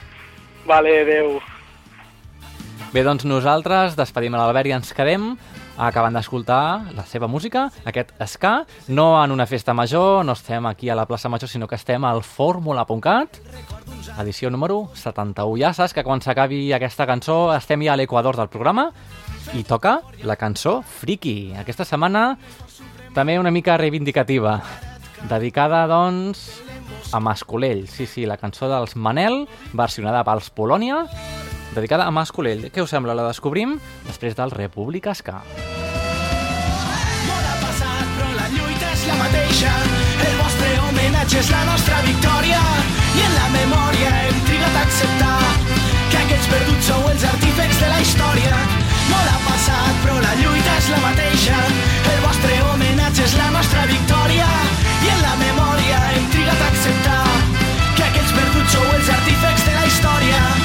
Vale, 0.66 0.96
adeu. 1.04 1.36
Bé, 2.94 3.04
doncs 3.04 3.26
nosaltres 3.28 3.98
despedim 4.00 4.36
l'Albert 4.38 4.70
i 4.70 4.76
ens 4.78 4.94
quedem 4.96 5.34
acabant 5.78 6.16
d'escoltar 6.16 6.94
la 6.96 7.06
seva 7.08 7.28
música, 7.28 7.68
aquest 7.86 8.14
ska, 8.28 8.54
no 8.88 9.08
en 9.22 9.32
una 9.32 9.46
festa 9.46 9.74
major, 9.74 10.24
no 10.26 10.34
estem 10.34 10.66
aquí 10.66 10.90
a 10.90 10.96
la 10.96 11.06
plaça 11.06 11.30
Major, 11.30 11.50
sinó 11.50 11.68
que 11.68 11.76
estem 11.76 12.06
al 12.06 12.24
fórmula.cat, 12.24 13.40
edició 14.20 14.50
número 14.50 14.90
71. 14.94 15.60
Ja 15.60 15.74
saps 15.74 15.94
que 15.94 16.04
quan 16.04 16.22
s'acabi 16.22 16.72
aquesta 16.74 17.08
cançó 17.08 17.54
estem 17.56 17.84
ja 17.84 17.94
a 17.94 18.00
l'equador 18.00 18.38
del 18.38 18.50
programa 18.50 18.92
i 19.54 19.64
toca 19.64 20.00
la 20.24 20.36
cançó 20.36 20.82
Friki. 20.82 21.54
Aquesta 21.60 21.86
setmana 21.86 22.38
també 23.16 23.40
una 23.40 23.52
mica 23.52 23.78
reivindicativa, 23.78 24.62
dedicada, 25.30 25.86
doncs, 25.88 26.48
a 27.12 27.20
Mascolell. 27.20 27.88
Sí, 27.88 28.06
sí, 28.06 28.26
la 28.26 28.38
cançó 28.38 28.70
dels 28.72 28.96
Manel, 28.96 29.46
versionada 29.74 30.24
pels 30.28 30.50
Polònia, 30.52 31.06
dedicada 31.76 32.08
a 32.08 32.12
Mascolell. 32.12 32.70
Què 32.72 32.82
us 32.84 32.92
sembla? 32.94 33.14
La 33.18 33.28
descobrim 33.28 33.76
després 34.08 34.36
del 34.38 34.52
República 34.56 35.14
Ska. 35.14 35.42
Molt 37.28 37.46
ha 37.52 37.56
passat, 37.62 38.06
però 38.16 38.30
la 38.38 38.48
lluita 38.54 38.92
és 38.94 39.04
la 39.10 39.18
mateixa. 39.20 39.74
El 40.26 40.36
vostre 40.40 40.70
homenatge 40.86 41.42
és 41.44 41.50
la 41.52 41.64
nostra 41.68 42.02
victòria. 42.08 42.62
I 43.16 43.24
en 43.28 43.36
la 43.36 43.50
memòria 43.54 44.12
hem 44.24 44.42
trigat 44.48 44.76
a 44.80 44.84
acceptar 44.88 45.40
que 46.12 46.18
aquells 46.24 46.50
perduts 46.54 46.90
sou 46.92 47.08
els 47.12 47.26
artífecs 47.32 47.82
de 47.84 47.92
la 47.92 48.00
història. 48.04 48.60
Molt 49.12 49.32
ha 49.34 49.40
passat, 49.46 49.94
però 50.04 50.20
la 50.24 50.36
lluita 50.42 50.78
és 50.82 50.92
la 50.94 51.02
mateixa. 51.04 51.58
El 52.14 52.22
vostre 52.26 52.62
homenatge 52.72 53.28
és 53.28 53.36
la 53.40 53.50
nostra 53.58 53.88
victòria. 53.92 54.48
I 55.06 55.12
en 55.16 55.26
la 55.28 55.36
memòria 55.44 56.00
hem 56.14 56.30
trigat 56.34 56.62
a 56.62 56.72
acceptar 56.72 57.26
que 57.98 58.08
aquells 58.10 58.38
perduts 58.40 58.80
sou 58.80 58.96
els 58.96 59.12
artífecs 59.20 59.68
de 59.68 59.76
la 59.76 59.86
història. 59.92 60.65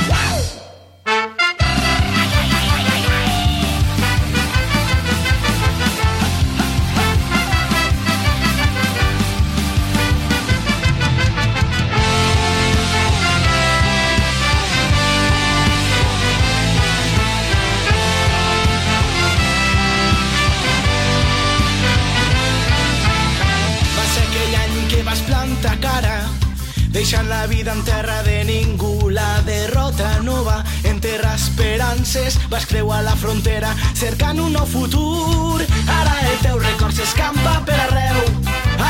La 27.31 27.47
vida 27.47 27.73
en 27.73 27.83
terra 27.85 28.23
de 28.25 28.45
ningú. 28.45 29.09
La 29.09 29.41
derrota 29.43 30.19
no 30.23 30.45
va 30.45 30.65
enterrar 30.83 31.37
esperances. 31.37 32.39
Vas 32.51 32.67
creuar 32.67 33.05
la 33.05 33.15
frontera 33.15 33.71
cercant 33.95 34.41
un 34.41 34.53
nou 34.53 34.67
futur. 34.67 35.63
Ara 36.01 36.17
el 36.27 36.39
teu 36.43 36.59
record 36.59 36.99
s'escampa 36.99 37.61
per 37.65 37.79
arreu. 37.87 38.19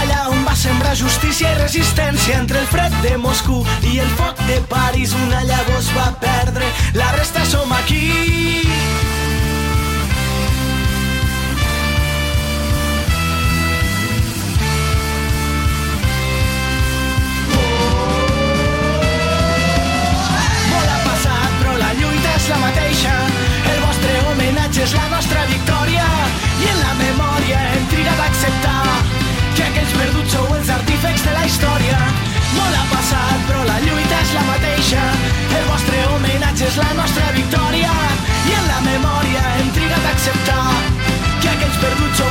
Allà 0.00 0.24
on 0.33 0.40
va 0.48 0.57
sembrar 0.57 0.96
justícia 0.96 1.53
i 1.53 1.61
resistència 1.61 2.40
entre 2.40 2.64
el 2.64 2.66
fred 2.72 2.96
de 3.05 3.16
Moscou 3.20 3.61
i 3.92 4.00
el 4.00 4.11
foc 4.16 4.40
de 4.48 4.59
París. 4.72 5.14
Una 5.26 5.44
llavor 5.44 5.79
es 5.85 5.92
va 5.96 6.09
perdre 6.24 6.72
la 6.96 7.12
resta 7.20 7.44
som 7.44 7.79
aquí 7.83 8.69
Molt 32.56 32.76
ha 32.78 32.84
passat, 32.92 33.38
però 33.48 33.62
la 33.68 33.78
lluita 33.84 34.20
és 34.24 34.34
la 34.36 34.44
mateixa. 34.48 35.04
El 35.58 35.64
vostre 35.70 36.02
homenatge 36.14 36.68
és 36.70 36.80
la 36.80 36.90
nostra 36.98 37.30
victòria. 37.36 37.92
I 38.50 38.56
en 38.58 38.68
la 38.72 38.80
memòria 38.88 39.44
hem 39.58 39.72
trigat 39.76 40.04
a 40.04 40.14
acceptar 40.16 40.64
que 41.40 41.54
aquells 41.54 41.80
perduts 41.84 42.22
sou 42.22 42.29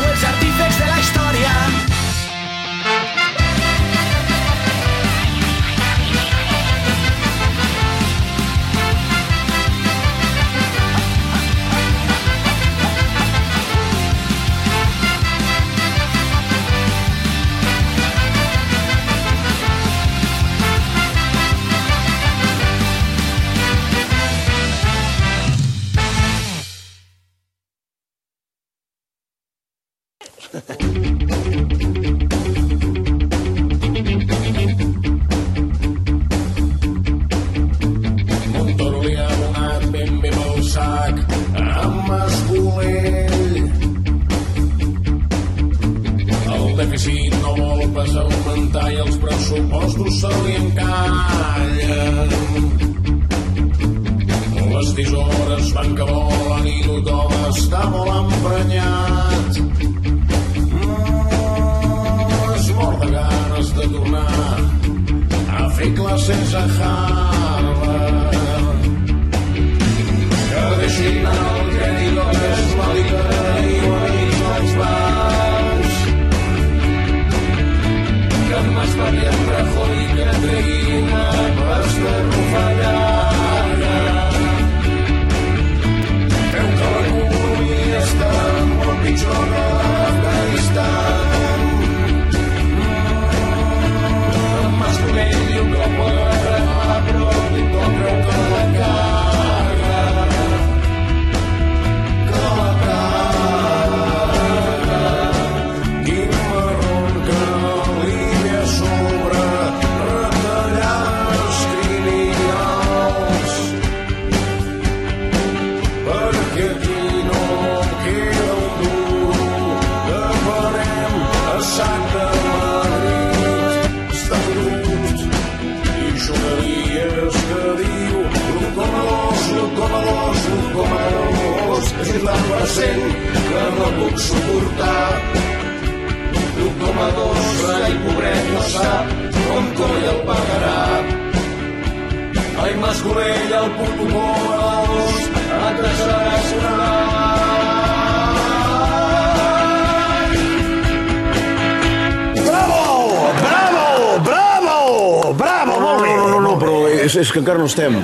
és, 157.29 157.33
que 157.33 157.41
encara 157.43 157.61
no 157.61 157.67
estem. 157.69 157.95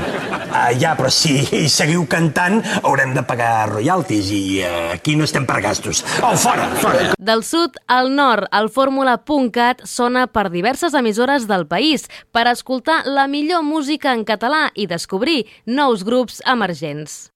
Ah, 0.55 0.71
ja, 0.77 0.93
però 0.95 1.09
si 1.11 1.67
seguiu 1.71 2.05
cantant 2.09 2.61
haurem 2.83 3.13
de 3.15 3.23
pagar 3.27 3.67
royalties 3.73 4.29
i 4.31 4.41
uh, 4.61 4.93
aquí 4.93 5.15
no 5.17 5.25
estem 5.25 5.47
per 5.49 5.59
gastos. 5.65 6.03
Oh, 6.21 6.35
fora, 6.37 6.69
fora! 6.79 7.11
Del 7.17 7.43
sud 7.43 7.79
al 7.91 8.13
nord, 8.15 8.47
el 8.55 8.69
fórmula.cat 8.69 9.83
sona 9.89 10.27
per 10.31 10.47
diverses 10.53 10.95
emissores 10.95 11.49
del 11.49 11.65
país 11.67 12.07
per 12.31 12.45
escoltar 12.51 13.01
la 13.09 13.27
millor 13.27 13.65
música 13.65 14.13
en 14.13 14.23
català 14.27 14.69
i 14.75 14.87
descobrir 14.87 15.45
nous 15.65 16.05
grups 16.05 16.41
emergents. 16.45 17.31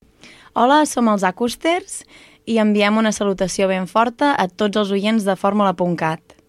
Hola, 0.54 0.84
som 0.86 1.10
els 1.10 1.26
Acústers 1.26 2.04
i 2.46 2.58
enviem 2.62 2.96
una 2.98 3.12
salutació 3.12 3.68
ben 3.70 3.86
forta 3.90 4.34
a 4.34 4.48
tots 4.48 4.78
els 4.80 4.94
oients 4.94 5.26
de 5.26 5.36
fórmula.cat. 5.38 6.39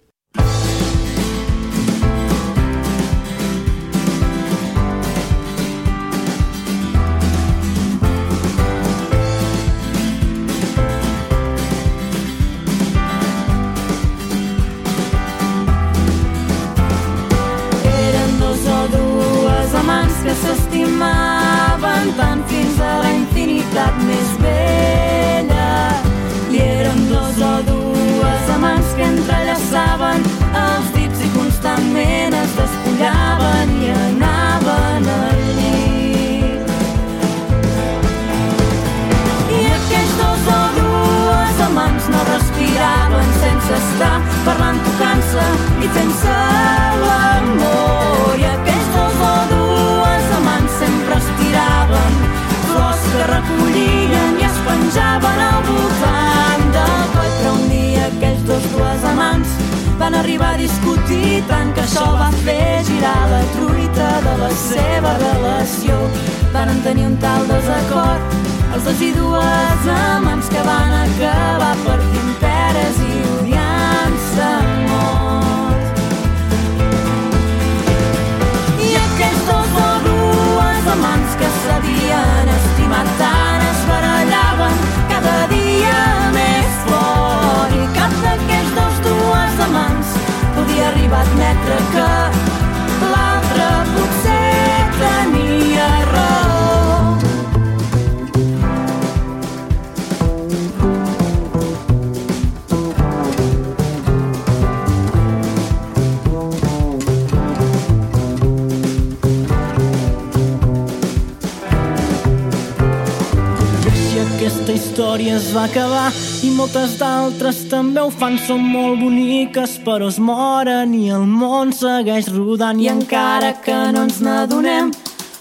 Són 118.51 118.65
molt 118.67 118.97
boniques 118.99 119.77
però 119.85 120.09
es 120.11 120.17
moren 120.19 120.91
i 120.97 121.05
el 121.15 121.21
món 121.23 121.69
segueix 121.71 122.25
rodant. 122.33 122.81
I 122.83 122.89
encara 122.91 123.53
que 123.63 123.77
no 123.95 124.03
ens 124.09 124.17
n'adonem, 124.25 124.91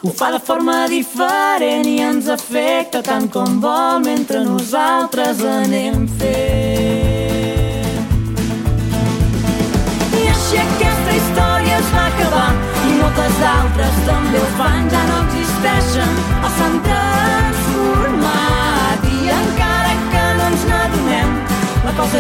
ho 0.07 0.13
fa 0.21 0.29
de 0.37 0.39
forma 0.51 0.77
diferent 0.93 1.91
i 1.91 1.97
ens 2.07 2.31
afecta 2.31 3.03
tant 3.11 3.27
com 3.35 3.59
vol 3.67 3.99
mentre 4.07 4.45
nosaltres 4.47 5.43
anem 5.57 6.07
fent. 6.23 6.50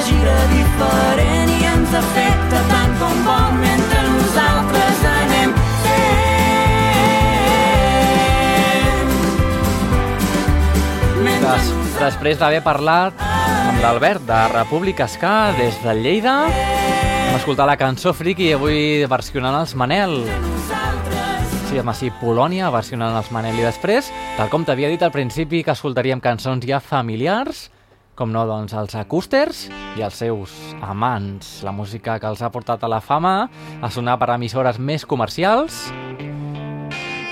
Gira 0.06 0.36
diferent 0.50 1.50
i 1.52 1.64
ens 1.68 1.92
afecta 1.98 2.60
tant 2.70 2.92
com 3.00 3.16
vol 3.26 3.52
mentre 3.60 4.00
nosaltres 4.08 5.02
anem 5.10 5.50
fent. 5.84 6.20
Des, 11.40 11.72
després 12.00 12.40
d'haver 12.40 12.62
parlat 12.64 13.20
amb 13.24 13.80
l'Albert 13.82 14.22
de 14.28 14.40
República 14.54 15.08
Ska 15.08 15.52
des 15.58 15.76
de 15.84 15.92
Lleida, 15.98 16.36
vam 16.48 17.36
escoltar 17.36 17.66
la 17.68 17.76
cançó 17.80 18.14
Friki 18.16 18.50
i 18.50 18.54
avui 18.56 18.80
versionant 19.10 19.56
els 19.60 19.74
Manel. 19.76 20.24
Sí, 21.70 21.78
home, 21.78 21.94
sí, 21.94 22.08
Polònia 22.18 22.70
versionant 22.74 23.14
els 23.14 23.28
Manel. 23.30 23.60
I 23.60 23.68
després, 23.68 24.08
tal 24.38 24.48
com 24.50 24.64
t'havia 24.66 24.88
dit 24.90 25.02
al 25.06 25.12
principi, 25.14 25.62
que 25.62 25.70
escoltaríem 25.76 26.20
cançons 26.24 26.64
ja 26.66 26.80
familiars, 26.82 27.68
com 28.20 28.28
no, 28.28 28.42
doncs 28.44 28.74
els 28.76 28.92
acústers 29.00 29.62
i 29.96 30.04
els 30.04 30.18
seus 30.20 30.52
amants. 30.84 31.62
La 31.64 31.72
música 31.72 32.18
que 32.20 32.28
els 32.28 32.42
ha 32.44 32.50
portat 32.52 32.84
a 32.84 32.90
la 32.92 33.00
fama 33.00 33.48
a 33.80 33.88
sonar 33.88 34.18
per 34.20 34.34
emissores 34.34 34.76
més 34.76 35.06
comercials. 35.08 35.86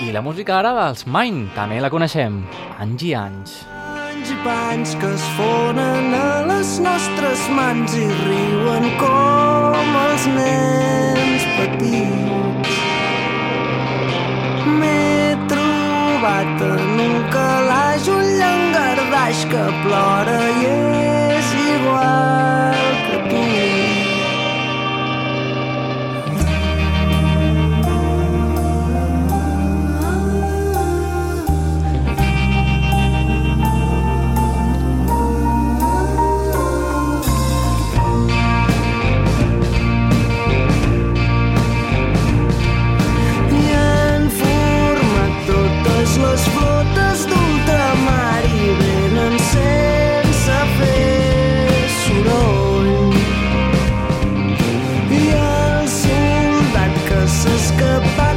I 0.01 0.09
la 0.15 0.23
música 0.25 0.57
ara 0.57 0.71
dels 0.73 1.05
Mine, 1.05 1.51
també 1.53 1.77
la 1.83 1.91
coneixem. 1.93 2.41
Anys 2.81 3.05
i 3.05 3.13
anys. 3.19 3.53
Anys 3.99 4.31
i 4.33 4.39
panys 4.47 4.95
que 4.97 5.11
es 5.13 5.27
fonen 5.37 6.15
a 6.17 6.41
les 6.49 6.73
nostres 6.81 7.45
mans 7.53 7.93
i 7.93 8.07
riuen 8.23 8.89
com 8.97 10.01
els 10.07 10.25
nens 10.33 11.45
petits. 11.59 12.81
M'he 14.79 15.37
trobat 15.53 16.67
en 16.71 17.05
un 17.05 17.17
calaix 17.35 18.09
un 18.09 18.38
llangardaix 19.29 19.45
que 19.51 19.63
plora 19.83 20.39
i 20.49 20.65
és 21.37 21.53
igual 21.75 22.78
goodbye. 57.79 58.28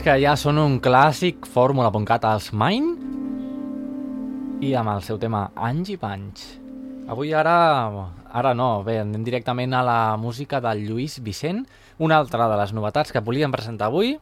Que 0.00 0.14
ja 0.16 0.32
són 0.32 0.56
un 0.56 0.78
clàssic 0.80 1.44
fórmula.cat 1.44 2.22
als 2.24 2.46
Mine 2.56 2.94
i 4.64 4.70
amb 4.72 4.94
el 4.94 5.02
seu 5.04 5.18
tema 5.20 5.50
Anys 5.52 5.90
i 5.92 5.96
Panys. 6.00 6.46
Avui 7.12 7.34
ara, 7.36 7.52
ara 8.32 8.54
no, 8.56 8.70
bé, 8.86 8.96
anem 9.02 9.26
directament 9.26 9.76
a 9.76 9.82
la 9.84 10.16
música 10.16 10.62
del 10.64 10.86
Lluís 10.88 11.18
Vicent, 11.20 11.66
una 12.00 12.16
altra 12.16 12.48
de 12.48 12.56
les 12.62 12.72
novetats 12.72 13.12
que 13.12 13.20
volíem 13.20 13.52
presentar 13.52 13.90
avui, 13.92 14.16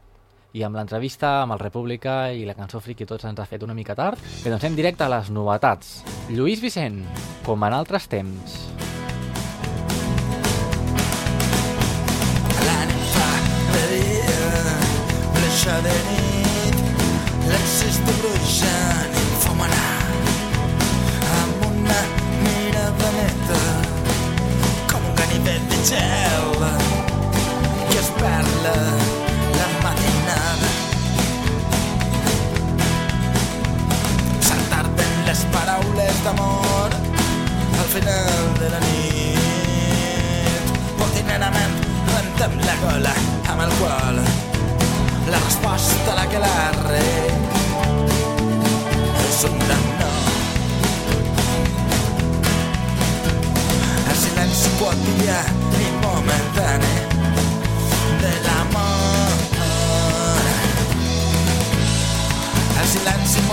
i 0.51 0.67
amb 0.67 0.75
l'entrevista 0.81 1.45
amb 1.45 1.55
el 1.55 1.63
República 1.63 2.33
i 2.35 2.43
la 2.49 2.59
cançó 2.59 2.83
Friki 2.83 3.07
tots 3.07 3.31
ens 3.31 3.39
ha 3.39 3.47
fet 3.47 3.63
una 3.63 3.77
mica 3.79 3.95
tard. 3.95 4.19
Bé, 4.43 4.51
doncs 4.51 4.65
anem 4.65 4.83
directe 4.83 5.07
a 5.07 5.13
les 5.15 5.31
novetats. 5.31 6.01
Lluís 6.27 6.59
Vicent, 6.65 7.05
com 7.47 7.63
en 7.63 7.79
altres 7.79 8.11
temps. 8.11 8.88
Bleixa 15.69 15.83
de 15.83 15.97
nit, 16.09 16.77
l'exista 17.49 18.13
brujant 18.21 19.13
i 19.13 19.23
enfumarà 19.25 19.89
amb 21.41 21.67
una 21.69 21.99
mirada 22.45 23.11
neta 23.17 23.61
com 24.93 25.05
un 25.11 25.15
ganivet 25.21 25.69
de 25.73 25.81
gel 25.91 26.49
que 27.91 27.99
es 28.01 28.11
perla 28.21 28.75
la 29.59 29.69
matinada. 29.85 30.73
Saltar-te 34.49 35.09
en 35.13 35.25
les 35.29 35.47
paraules 35.53 36.25
d'amor 36.25 36.99
al 37.79 37.89
final 37.95 38.53
de 38.61 38.75
la 38.75 38.85
nit. 38.89 40.77
Quotidianament 40.97 41.81
rentem 42.15 42.61
la 42.65 42.83
gola 42.85 43.19
amb 43.49 43.67
el 43.69 43.81
qual 43.83 44.48
la 45.31 45.39
resposta 45.39 46.13
a 46.13 46.15
la 46.15 46.27
que 46.31 46.39
l'arre 46.39 47.03
és 49.29 49.45
un 49.49 49.59
gran 49.65 49.85
no. 50.01 50.13
El 54.09 54.17
silenci 54.23 54.73
quotidià 54.81 55.41
i 55.85 55.91
momentani 56.05 56.97
de 58.23 58.33
l'amor 58.47 59.37
el 62.81 62.87
silenci 62.95 63.47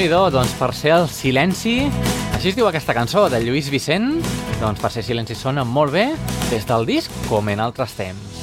Déu-n'hi-do, 0.00 0.30
doncs 0.32 0.54
per 0.56 0.70
ser 0.72 0.94
el 0.94 1.02
silenci, 1.12 1.74
així 2.32 2.48
es 2.48 2.54
diu 2.56 2.64
aquesta 2.64 2.94
cançó 2.96 3.26
de 3.28 3.36
Lluís 3.42 3.66
Vicent, 3.68 4.14
doncs 4.56 4.80
per 4.80 4.88
ser 4.94 5.02
silenci 5.04 5.36
sona 5.36 5.60
molt 5.60 5.92
bé 5.92 6.06
des 6.48 6.64
del 6.64 6.88
disc 6.88 7.12
com 7.28 7.50
en 7.52 7.60
altres 7.60 7.92
temps. 7.98 8.38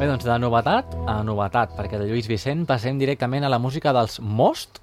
Bé, 0.00 0.08
doncs 0.08 0.24
de 0.24 0.38
novetat 0.40 0.96
a 1.04 1.18
novetat, 1.28 1.76
perquè 1.76 2.00
de 2.00 2.08
Lluís 2.08 2.24
Vicent 2.24 2.64
passem 2.64 2.96
directament 2.96 3.44
a 3.44 3.52
la 3.52 3.60
música 3.60 3.92
dels 3.92 4.16
Most, 4.24 4.80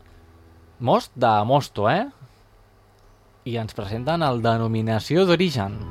Most 0.77 1.17
de 1.17 1.33
Mosto, 1.41 1.89
eh? 1.89 2.05
I 3.49 3.57
ens 3.65 3.73
presenten 3.73 4.21
el 4.21 4.45
Denominació 4.45 5.25
d'Origen. 5.25 5.81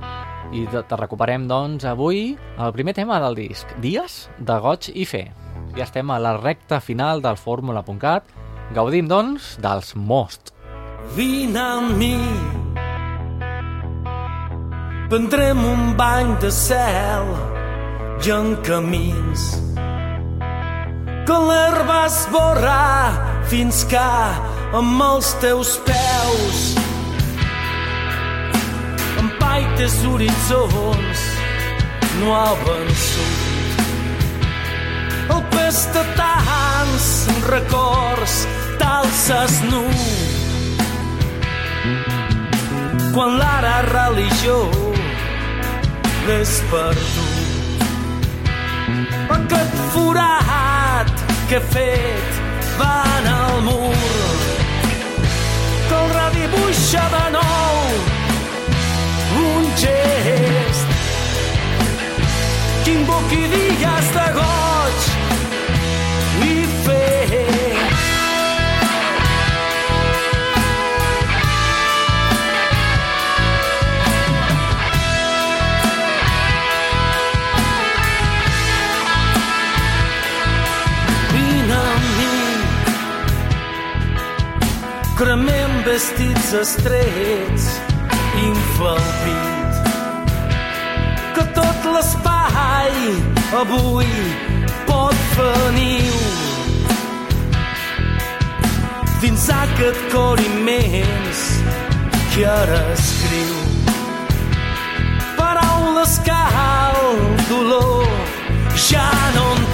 I 0.54 0.68
te, 0.70 0.86
te 0.86 1.02
recuperem, 1.02 1.50
doncs, 1.50 1.90
avui 1.90 2.36
el 2.38 2.76
primer 2.78 2.94
tema 2.94 3.18
del 3.26 3.42
disc, 3.42 3.74
Dies 3.82 4.28
de 4.38 4.62
Goig 4.62 4.92
i 4.94 5.10
Fe. 5.10 5.26
Ja 5.74 5.90
estem 5.90 6.06
a 6.06 6.22
la 6.22 6.38
recta 6.38 6.78
final 6.78 7.18
del 7.18 7.34
Fórmula.cat. 7.34 8.46
Gaudim, 8.74 9.08
doncs, 9.08 9.56
dels 9.62 9.94
Most. 9.96 10.52
Vine 11.16 11.58
amb 11.58 11.96
mi. 11.96 12.16
Prendrem 15.08 15.62
un 15.64 15.94
bany 15.96 16.34
de 16.42 16.50
cel 16.52 17.30
i 18.20 18.32
en 18.34 18.52
camins. 18.66 19.46
Que 21.24 21.38
l'herba 21.48 22.02
esborrà 22.10 23.08
fins 23.48 23.86
que 23.88 24.04
amb 24.76 25.00
els 25.00 25.32
teus 25.40 25.78
peus 25.88 26.60
empaites 29.22 29.96
horitzons 30.12 31.24
no 32.20 32.36
ha 32.36 32.52
vençut 32.66 33.48
el 35.32 35.42
pes 35.56 35.82
de 35.96 36.04
tants 36.20 37.08
records 37.48 38.40
t'alces 38.79 39.55
nu. 39.70 39.85
Quan 43.14 43.39
l'ara 43.41 43.76
religió 43.89 44.57
l'és 46.26 46.55
perdut. 46.70 47.85
Aquest 49.37 49.74
forat 49.95 51.12
que 51.49 51.57
he 51.59 51.64
fet 51.74 52.41
va 52.81 52.95
en 53.18 53.26
el 53.35 53.57
mur. 53.68 53.95
Que 55.89 55.97
el 56.01 56.09
redibuixa 56.18 57.05
de 57.16 57.24
nou 57.39 57.74
un 59.45 59.70
gest. 59.83 60.89
Que 62.85 62.93
invoqui 62.99 63.43
dies 63.55 64.12
de 64.18 64.26
goig 64.39 64.99
vestits 85.99 86.53
estrets 86.53 87.64
infla 88.40 88.90
el 88.99 89.07
pit 89.22 89.88
que 91.34 91.44
tot 91.57 91.88
l'espai 91.94 92.99
avui 93.61 94.12
pot 94.90 95.16
fer 95.32 95.64
niu 95.78 96.20
dins 99.24 99.46
aquest 99.57 100.05
cor 100.14 100.44
immens 100.44 101.40
que 102.34 102.46
ara 102.53 102.80
escriu 102.94 103.57
paraules 105.40 106.14
que 106.28 106.42
el 106.61 107.18
dolor 107.51 108.07
ja 108.86 109.11
no 109.34 109.49
entén 109.57 109.67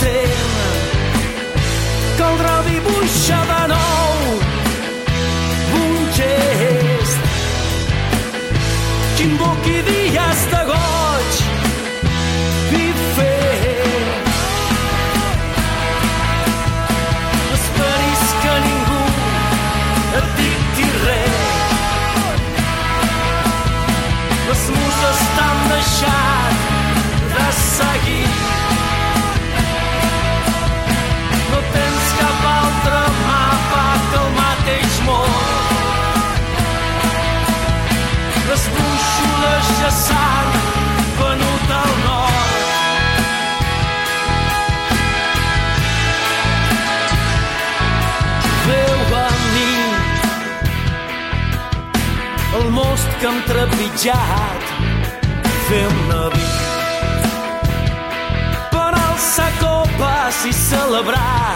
que 53.24 53.28
hem 53.30 53.40
trepitjat 53.48 54.64
fem-ne 55.66 56.24
vi 56.32 56.48
per 58.74 58.90
alçar 58.98 59.46
copes 59.62 60.40
i 60.50 60.52
celebrar 60.58 61.54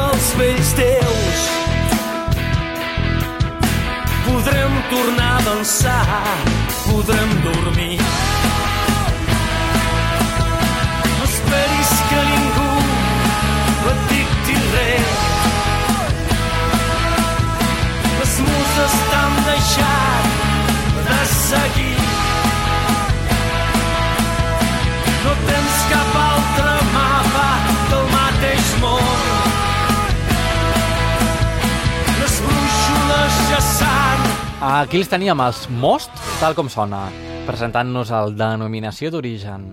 els 0.00 0.32
vells 0.40 0.72
déus. 0.80 1.44
Podrem 4.26 4.74
tornar 4.90 5.30
a 5.36 5.46
dansar, 5.46 6.20
podrem 6.88 7.38
dormir. 7.46 8.02
No 11.14 11.24
esperis 11.30 11.96
que 12.10 12.22
ningú 12.34 12.70
et 13.94 14.06
dicti 14.10 14.62
res. 14.74 15.18
Les 18.18 18.40
muses 18.48 19.02
deixat 19.10 19.29
seguir. 21.50 21.96
No 25.24 25.32
tens 25.48 25.78
cap 25.90 26.18
altre 26.22 26.74
mapa 26.94 27.48
del 27.90 28.06
mateix 28.14 28.72
món. 28.82 29.12
Les 32.20 32.40
brúixoles 32.46 33.40
ja 33.50 33.60
s'han 33.74 34.26
Aquí 34.60 35.00
els 35.00 35.08
teníem 35.08 35.40
els 35.40 35.64
Most, 35.82 36.12
tal 36.40 36.54
com 36.58 36.68
sona, 36.68 37.06
presentant-nos 37.46 38.12
el 38.12 38.36
denominació 38.36 39.10
d'origen. 39.12 39.64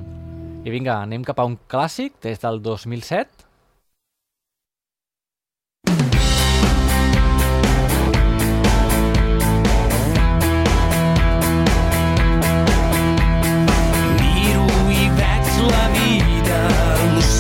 I 0.64 0.72
vinga, 0.72 1.02
anem 1.04 1.26
cap 1.28 1.40
a 1.40 1.46
un 1.48 1.58
clàssic 1.72 2.16
des 2.24 2.40
del 2.44 2.62
2007. 2.64 3.47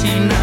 Al·lucinat. 0.07 0.27
He 0.27 0.36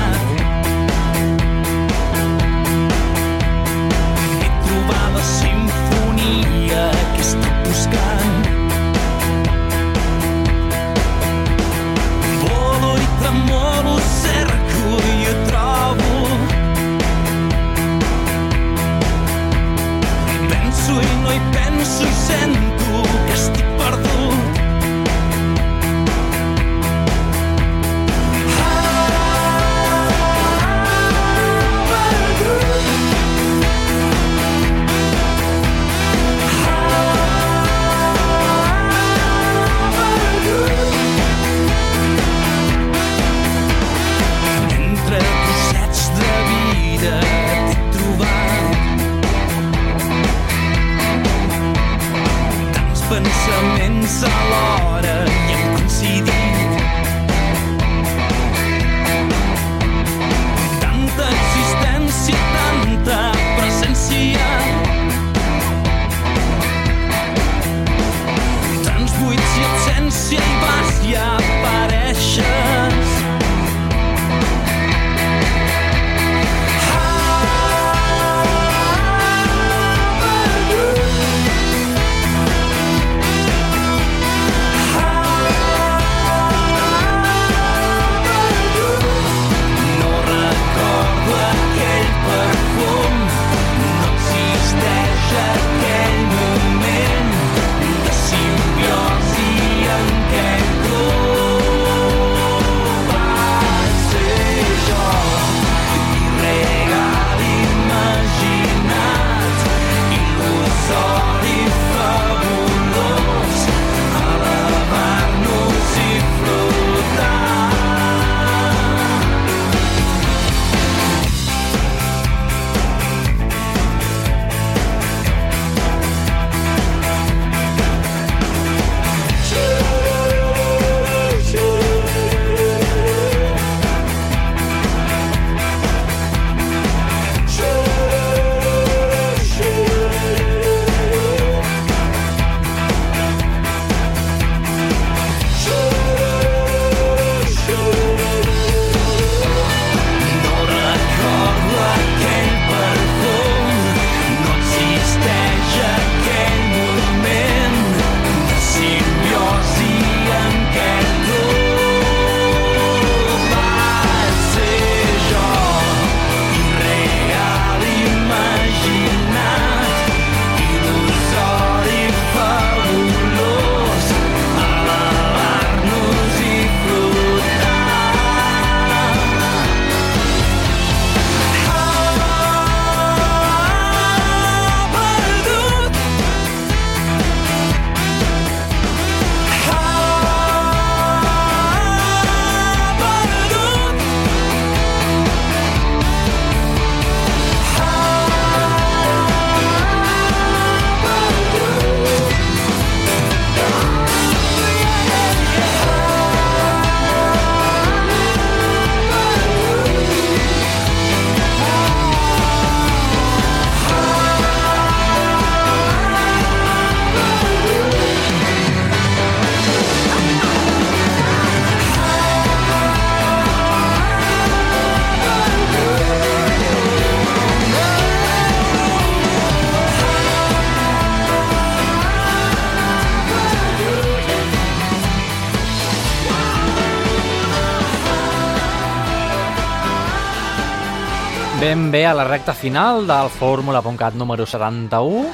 Ben 241.74 241.90
bé 241.90 242.04
a 242.06 242.14
la 242.14 242.22
recta 242.22 242.52
final 242.54 243.02
del 243.02 243.28
Fórmula.cat 243.34 244.14
número 244.14 244.44
71, 244.46 245.24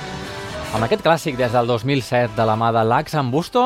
amb 0.72 0.86
aquest 0.86 1.02
clàssic 1.04 1.36
des 1.36 1.52
del 1.52 1.66
2007 1.68 2.32
de 2.32 2.46
la 2.48 2.54
mà 2.56 2.70
de 2.72 2.80
l'Ax 2.80 3.18
en 3.20 3.28
Busto, 3.28 3.64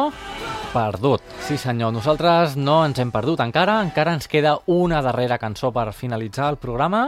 perdut. 0.72 1.22
Sí 1.46 1.54
senyor, 1.54 1.92
nosaltres 1.94 2.56
no 2.58 2.80
ens 2.82 2.98
hem 2.98 3.12
perdut 3.14 3.44
encara, 3.44 3.76
encara 3.78 4.16
ens 4.18 4.26
queda 4.26 4.56
una 4.66 5.04
darrera 5.06 5.38
cançó 5.38 5.70
per 5.70 5.92
finalitzar 5.94 6.48
el 6.50 6.58
programa, 6.58 7.04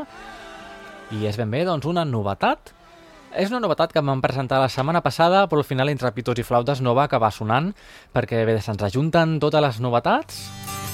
i 1.11 1.27
és 1.27 1.35
ben 1.35 1.51
bé, 1.51 1.65
doncs, 1.67 1.91
una 1.91 2.07
novetat. 2.07 2.71
És 3.35 3.51
una 3.51 3.59
novetat 3.59 3.91
que 3.91 4.05
van 4.07 4.23
presentar 4.23 4.63
la 4.63 4.71
setmana 4.71 5.03
passada, 5.03 5.49
però 5.51 5.65
al 5.65 5.67
final 5.67 5.91
entre 5.91 6.15
pitos 6.15 6.39
i 6.39 6.47
flautes 6.47 6.79
no 6.79 6.95
va 6.95 7.11
acabar 7.11 7.35
sonant, 7.35 7.73
perquè 8.15 8.47
bé, 8.47 8.61
se'ns 8.63 8.87
ajunten 8.87 9.41
totes 9.43 9.67
les 9.67 9.83
novetats 9.83 10.45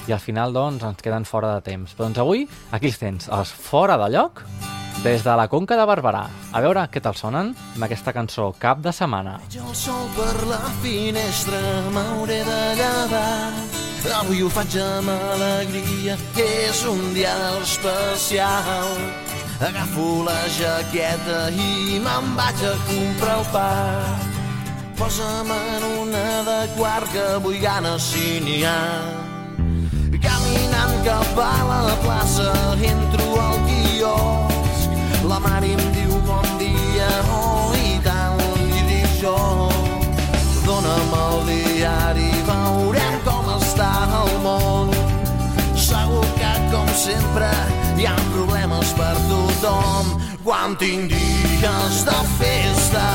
i 0.08 0.12
al 0.12 0.20
final, 0.20 0.52
doncs, 0.52 0.82
ens 0.82 1.02
queden 1.02 1.26
fora 1.28 1.54
de 1.56 1.64
temps. 1.66 1.94
Però 1.94 2.08
doncs 2.08 2.22
avui, 2.22 2.46
aquí 2.72 2.90
els 2.90 2.98
tens, 2.98 3.28
els 3.32 3.52
fora 3.52 3.98
de 4.00 4.08
lloc, 4.14 4.42
des 5.02 5.22
de 5.24 5.36
la 5.36 5.48
Conca 5.48 5.76
de 5.76 5.86
Barberà. 5.86 6.22
A 6.52 6.60
veure 6.62 6.84
què 6.92 7.02
tal 7.02 7.16
sonen 7.18 7.52
amb 7.74 7.86
aquesta 7.86 8.12
cançó 8.14 8.52
Cap 8.58 8.82
de 8.84 8.92
setmana. 8.94 9.38
El 9.50 9.74
sol 9.74 10.06
per 10.16 10.46
la 10.46 10.62
finestra 10.82 11.60
m'hauré 11.94 12.42
de 12.46 12.60
llevar. 12.78 13.50
Avui 14.18 14.42
ho 14.42 14.48
faig 14.50 14.76
amb 14.82 15.10
alegria, 15.14 16.16
és 16.34 16.84
un 16.90 17.12
dia 17.14 17.34
especial. 17.62 18.96
Agafo 19.62 20.24
la 20.26 20.40
jaqueta 20.50 21.44
i 21.54 22.00
me'n 22.02 22.32
vaig 22.38 22.64
a 22.66 22.74
comprar 22.88 23.38
el 23.38 23.46
pa. 23.54 23.68
Posa'm 24.98 25.50
en 25.54 25.86
una 26.02 26.26
de 26.46 26.60
quart 26.76 27.10
que 27.14 27.28
vull 27.44 27.60
ganes 27.62 28.10
si 28.10 28.40
n'hi 28.42 28.64
ha. 28.66 29.31
Plaça 32.32 32.76
entro 32.82 33.40
al 33.40 33.58
quiosc. 33.66 34.90
La 35.28 35.38
mare 35.38 35.72
em 35.72 35.92
diu 35.92 36.20
bon 36.26 36.46
dia, 36.58 37.08
oh 37.30 37.72
i 37.76 37.98
tant, 38.04 38.40
i 38.68 38.82
dic 38.88 39.20
jo. 39.20 39.36
Dóna'm 40.64 41.12
el 41.18 41.38
diari, 41.50 42.30
veurem 42.46 43.18
com 43.26 43.50
està 43.58 43.90
el 44.22 44.32
món. 44.44 44.92
Segur 45.76 46.24
que, 46.38 46.52
com 46.72 46.88
sempre, 46.96 47.50
hi 47.98 48.06
ha 48.06 48.16
problemes 48.32 48.94
per 48.96 49.14
tothom. 49.28 50.16
Quan 50.42 50.76
tinc 50.76 51.12
dies 51.12 52.02
de 52.08 52.20
festa, 52.38 53.06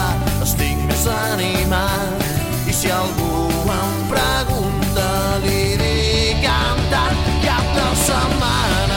estic 0.46 0.78
més 0.88 1.08
animat. 1.08 2.28
I 2.68 2.76
si 2.76 2.92
algú 2.92 3.48
em 3.72 3.98
pregunta, 4.12 5.10
li 5.44 5.76
dic 5.80 6.44
cantant 6.46 7.26
cap 7.44 7.76
de 7.76 7.90
setmana 8.06 8.97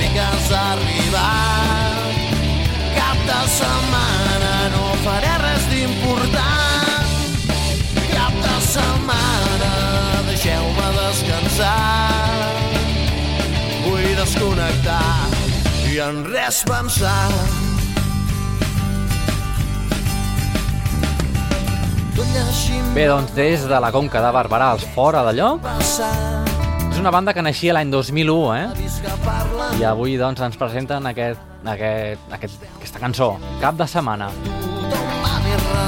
bé 0.00 0.08
que 0.14 0.20
has 0.20 0.50
arribat. 0.56 2.14
Cap 2.96 3.18
de 3.28 3.40
setmana 3.54 4.52
no 4.74 4.84
faré 5.04 5.32
res 5.44 5.66
d'important. 5.72 7.08
Cap 8.14 8.36
de 8.46 8.56
setmana 8.68 9.72
deixeu-me 10.28 10.90
descansar. 10.98 11.76
Vull 13.84 14.12
desconnectar 14.18 15.16
i 15.90 15.98
en 16.08 16.24
res 16.32 16.64
pensar. 16.68 17.26
Bé, 22.94 23.06
doncs, 23.06 23.32
des 23.34 23.64
de 23.70 23.78
la 23.80 23.90
Conca 23.94 24.20
de 24.22 24.30
Barberà, 24.34 24.72
els 24.76 24.84
fora 24.94 25.22
de 25.28 25.32
lloc, 25.38 25.62
una 27.00 27.10
banda 27.10 27.32
que 27.32 27.40
naixia 27.40 27.72
l'any 27.72 27.88
2001, 27.88 28.56
eh? 28.58 28.66
I 29.80 29.84
avui, 29.88 30.18
doncs, 30.20 30.42
ens 30.44 30.58
presenten 30.60 31.06
aquest, 31.08 31.40
aquest, 31.64 32.26
aquest, 32.36 32.66
aquesta 32.76 33.00
cançó, 33.00 33.28
Cap 33.62 33.78
de 33.78 33.86
setmana. 33.88 34.28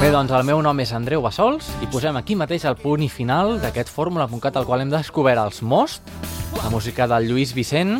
Bé, 0.01 0.09
doncs, 0.09 0.33
el 0.33 0.47
meu 0.47 0.63
nom 0.65 0.81
és 0.81 0.93
Andreu 0.97 1.21
Bassols 1.21 1.69
i 1.85 1.89
posem 1.93 2.17
aquí 2.17 2.33
mateix 2.39 2.65
el 2.65 2.79
punt 2.81 3.05
i 3.05 3.11
final 3.13 3.59
d'aquest 3.61 3.93
fórmula.cat 3.93 4.57
al 4.57 4.65
qual 4.65 4.81
hem 4.81 4.89
descobert 4.89 5.43
els 5.43 5.61
Most, 5.61 6.09
la 6.57 6.73
música 6.73 7.05
del 7.07 7.29
Lluís 7.29 7.53
Vicent 7.53 7.99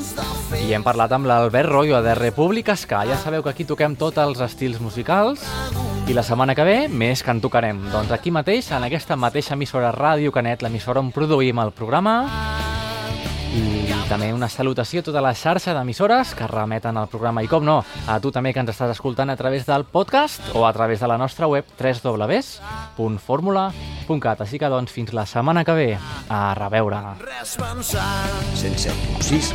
i 0.64 0.74
hem 0.74 0.84
parlat 0.84 1.14
amb 1.14 1.30
l'Albert 1.30 1.70
Royo 1.70 2.02
de 2.02 2.18
República 2.18 2.74
Ska. 2.76 3.06
Ja 3.06 3.22
sabeu 3.22 3.46
que 3.46 3.54
aquí 3.54 3.70
toquem 3.70 3.94
tots 3.96 4.18
els 4.18 4.42
estils 4.42 4.82
musicals 4.82 5.46
i 6.10 6.18
la 6.18 6.26
setmana 6.26 6.58
que 6.58 6.66
ve 6.66 6.78
més 6.90 7.22
que 7.22 7.30
en 7.30 7.46
tocarem. 7.46 7.86
Doncs 7.94 8.12
aquí 8.12 8.34
mateix, 8.34 8.74
en 8.74 8.90
aquesta 8.90 9.16
mateixa 9.16 9.54
emissora 9.54 9.94
Ràdio 9.94 10.34
Canet, 10.34 10.66
l'emissora 10.66 11.04
on 11.04 11.14
produïm 11.14 11.62
el 11.62 11.78
programa, 11.78 12.24
també 14.14 14.30
una 14.30 14.46
salutació 14.52 15.00
a 15.02 15.06
tota 15.08 15.22
la 15.26 15.32
xarxa 15.34 15.74
d'emissores 15.74 16.36
que 16.38 16.46
remeten 16.46 16.94
al 17.02 17.10
programa 17.10 17.42
i 17.42 17.50
com 17.50 17.66
no, 17.66 17.82
a 17.82 18.22
tu 18.22 18.30
també 18.32 18.54
que 18.54 18.62
ens 18.62 18.70
estàs 18.70 18.94
escoltant 18.94 19.34
a 19.34 19.36
través 19.40 19.66
del 19.66 19.90
podcast 19.90 20.54
o 20.54 20.68
a 20.68 20.74
través 20.76 21.00
de 21.02 21.08
la 21.10 21.18
nostra 21.18 21.48
web 21.50 21.66
www.formula.cat 21.80 24.42
Així 24.46 24.62
que 24.62 24.70
doncs 24.70 24.94
fins 24.94 25.10
la 25.18 25.26
setmana 25.26 25.66
que 25.66 25.74
ve. 25.74 25.98
A 26.30 26.54
reveure. 26.60 27.02
Res 27.24 27.58
pensar. 27.58 28.06
107.6 28.62 29.50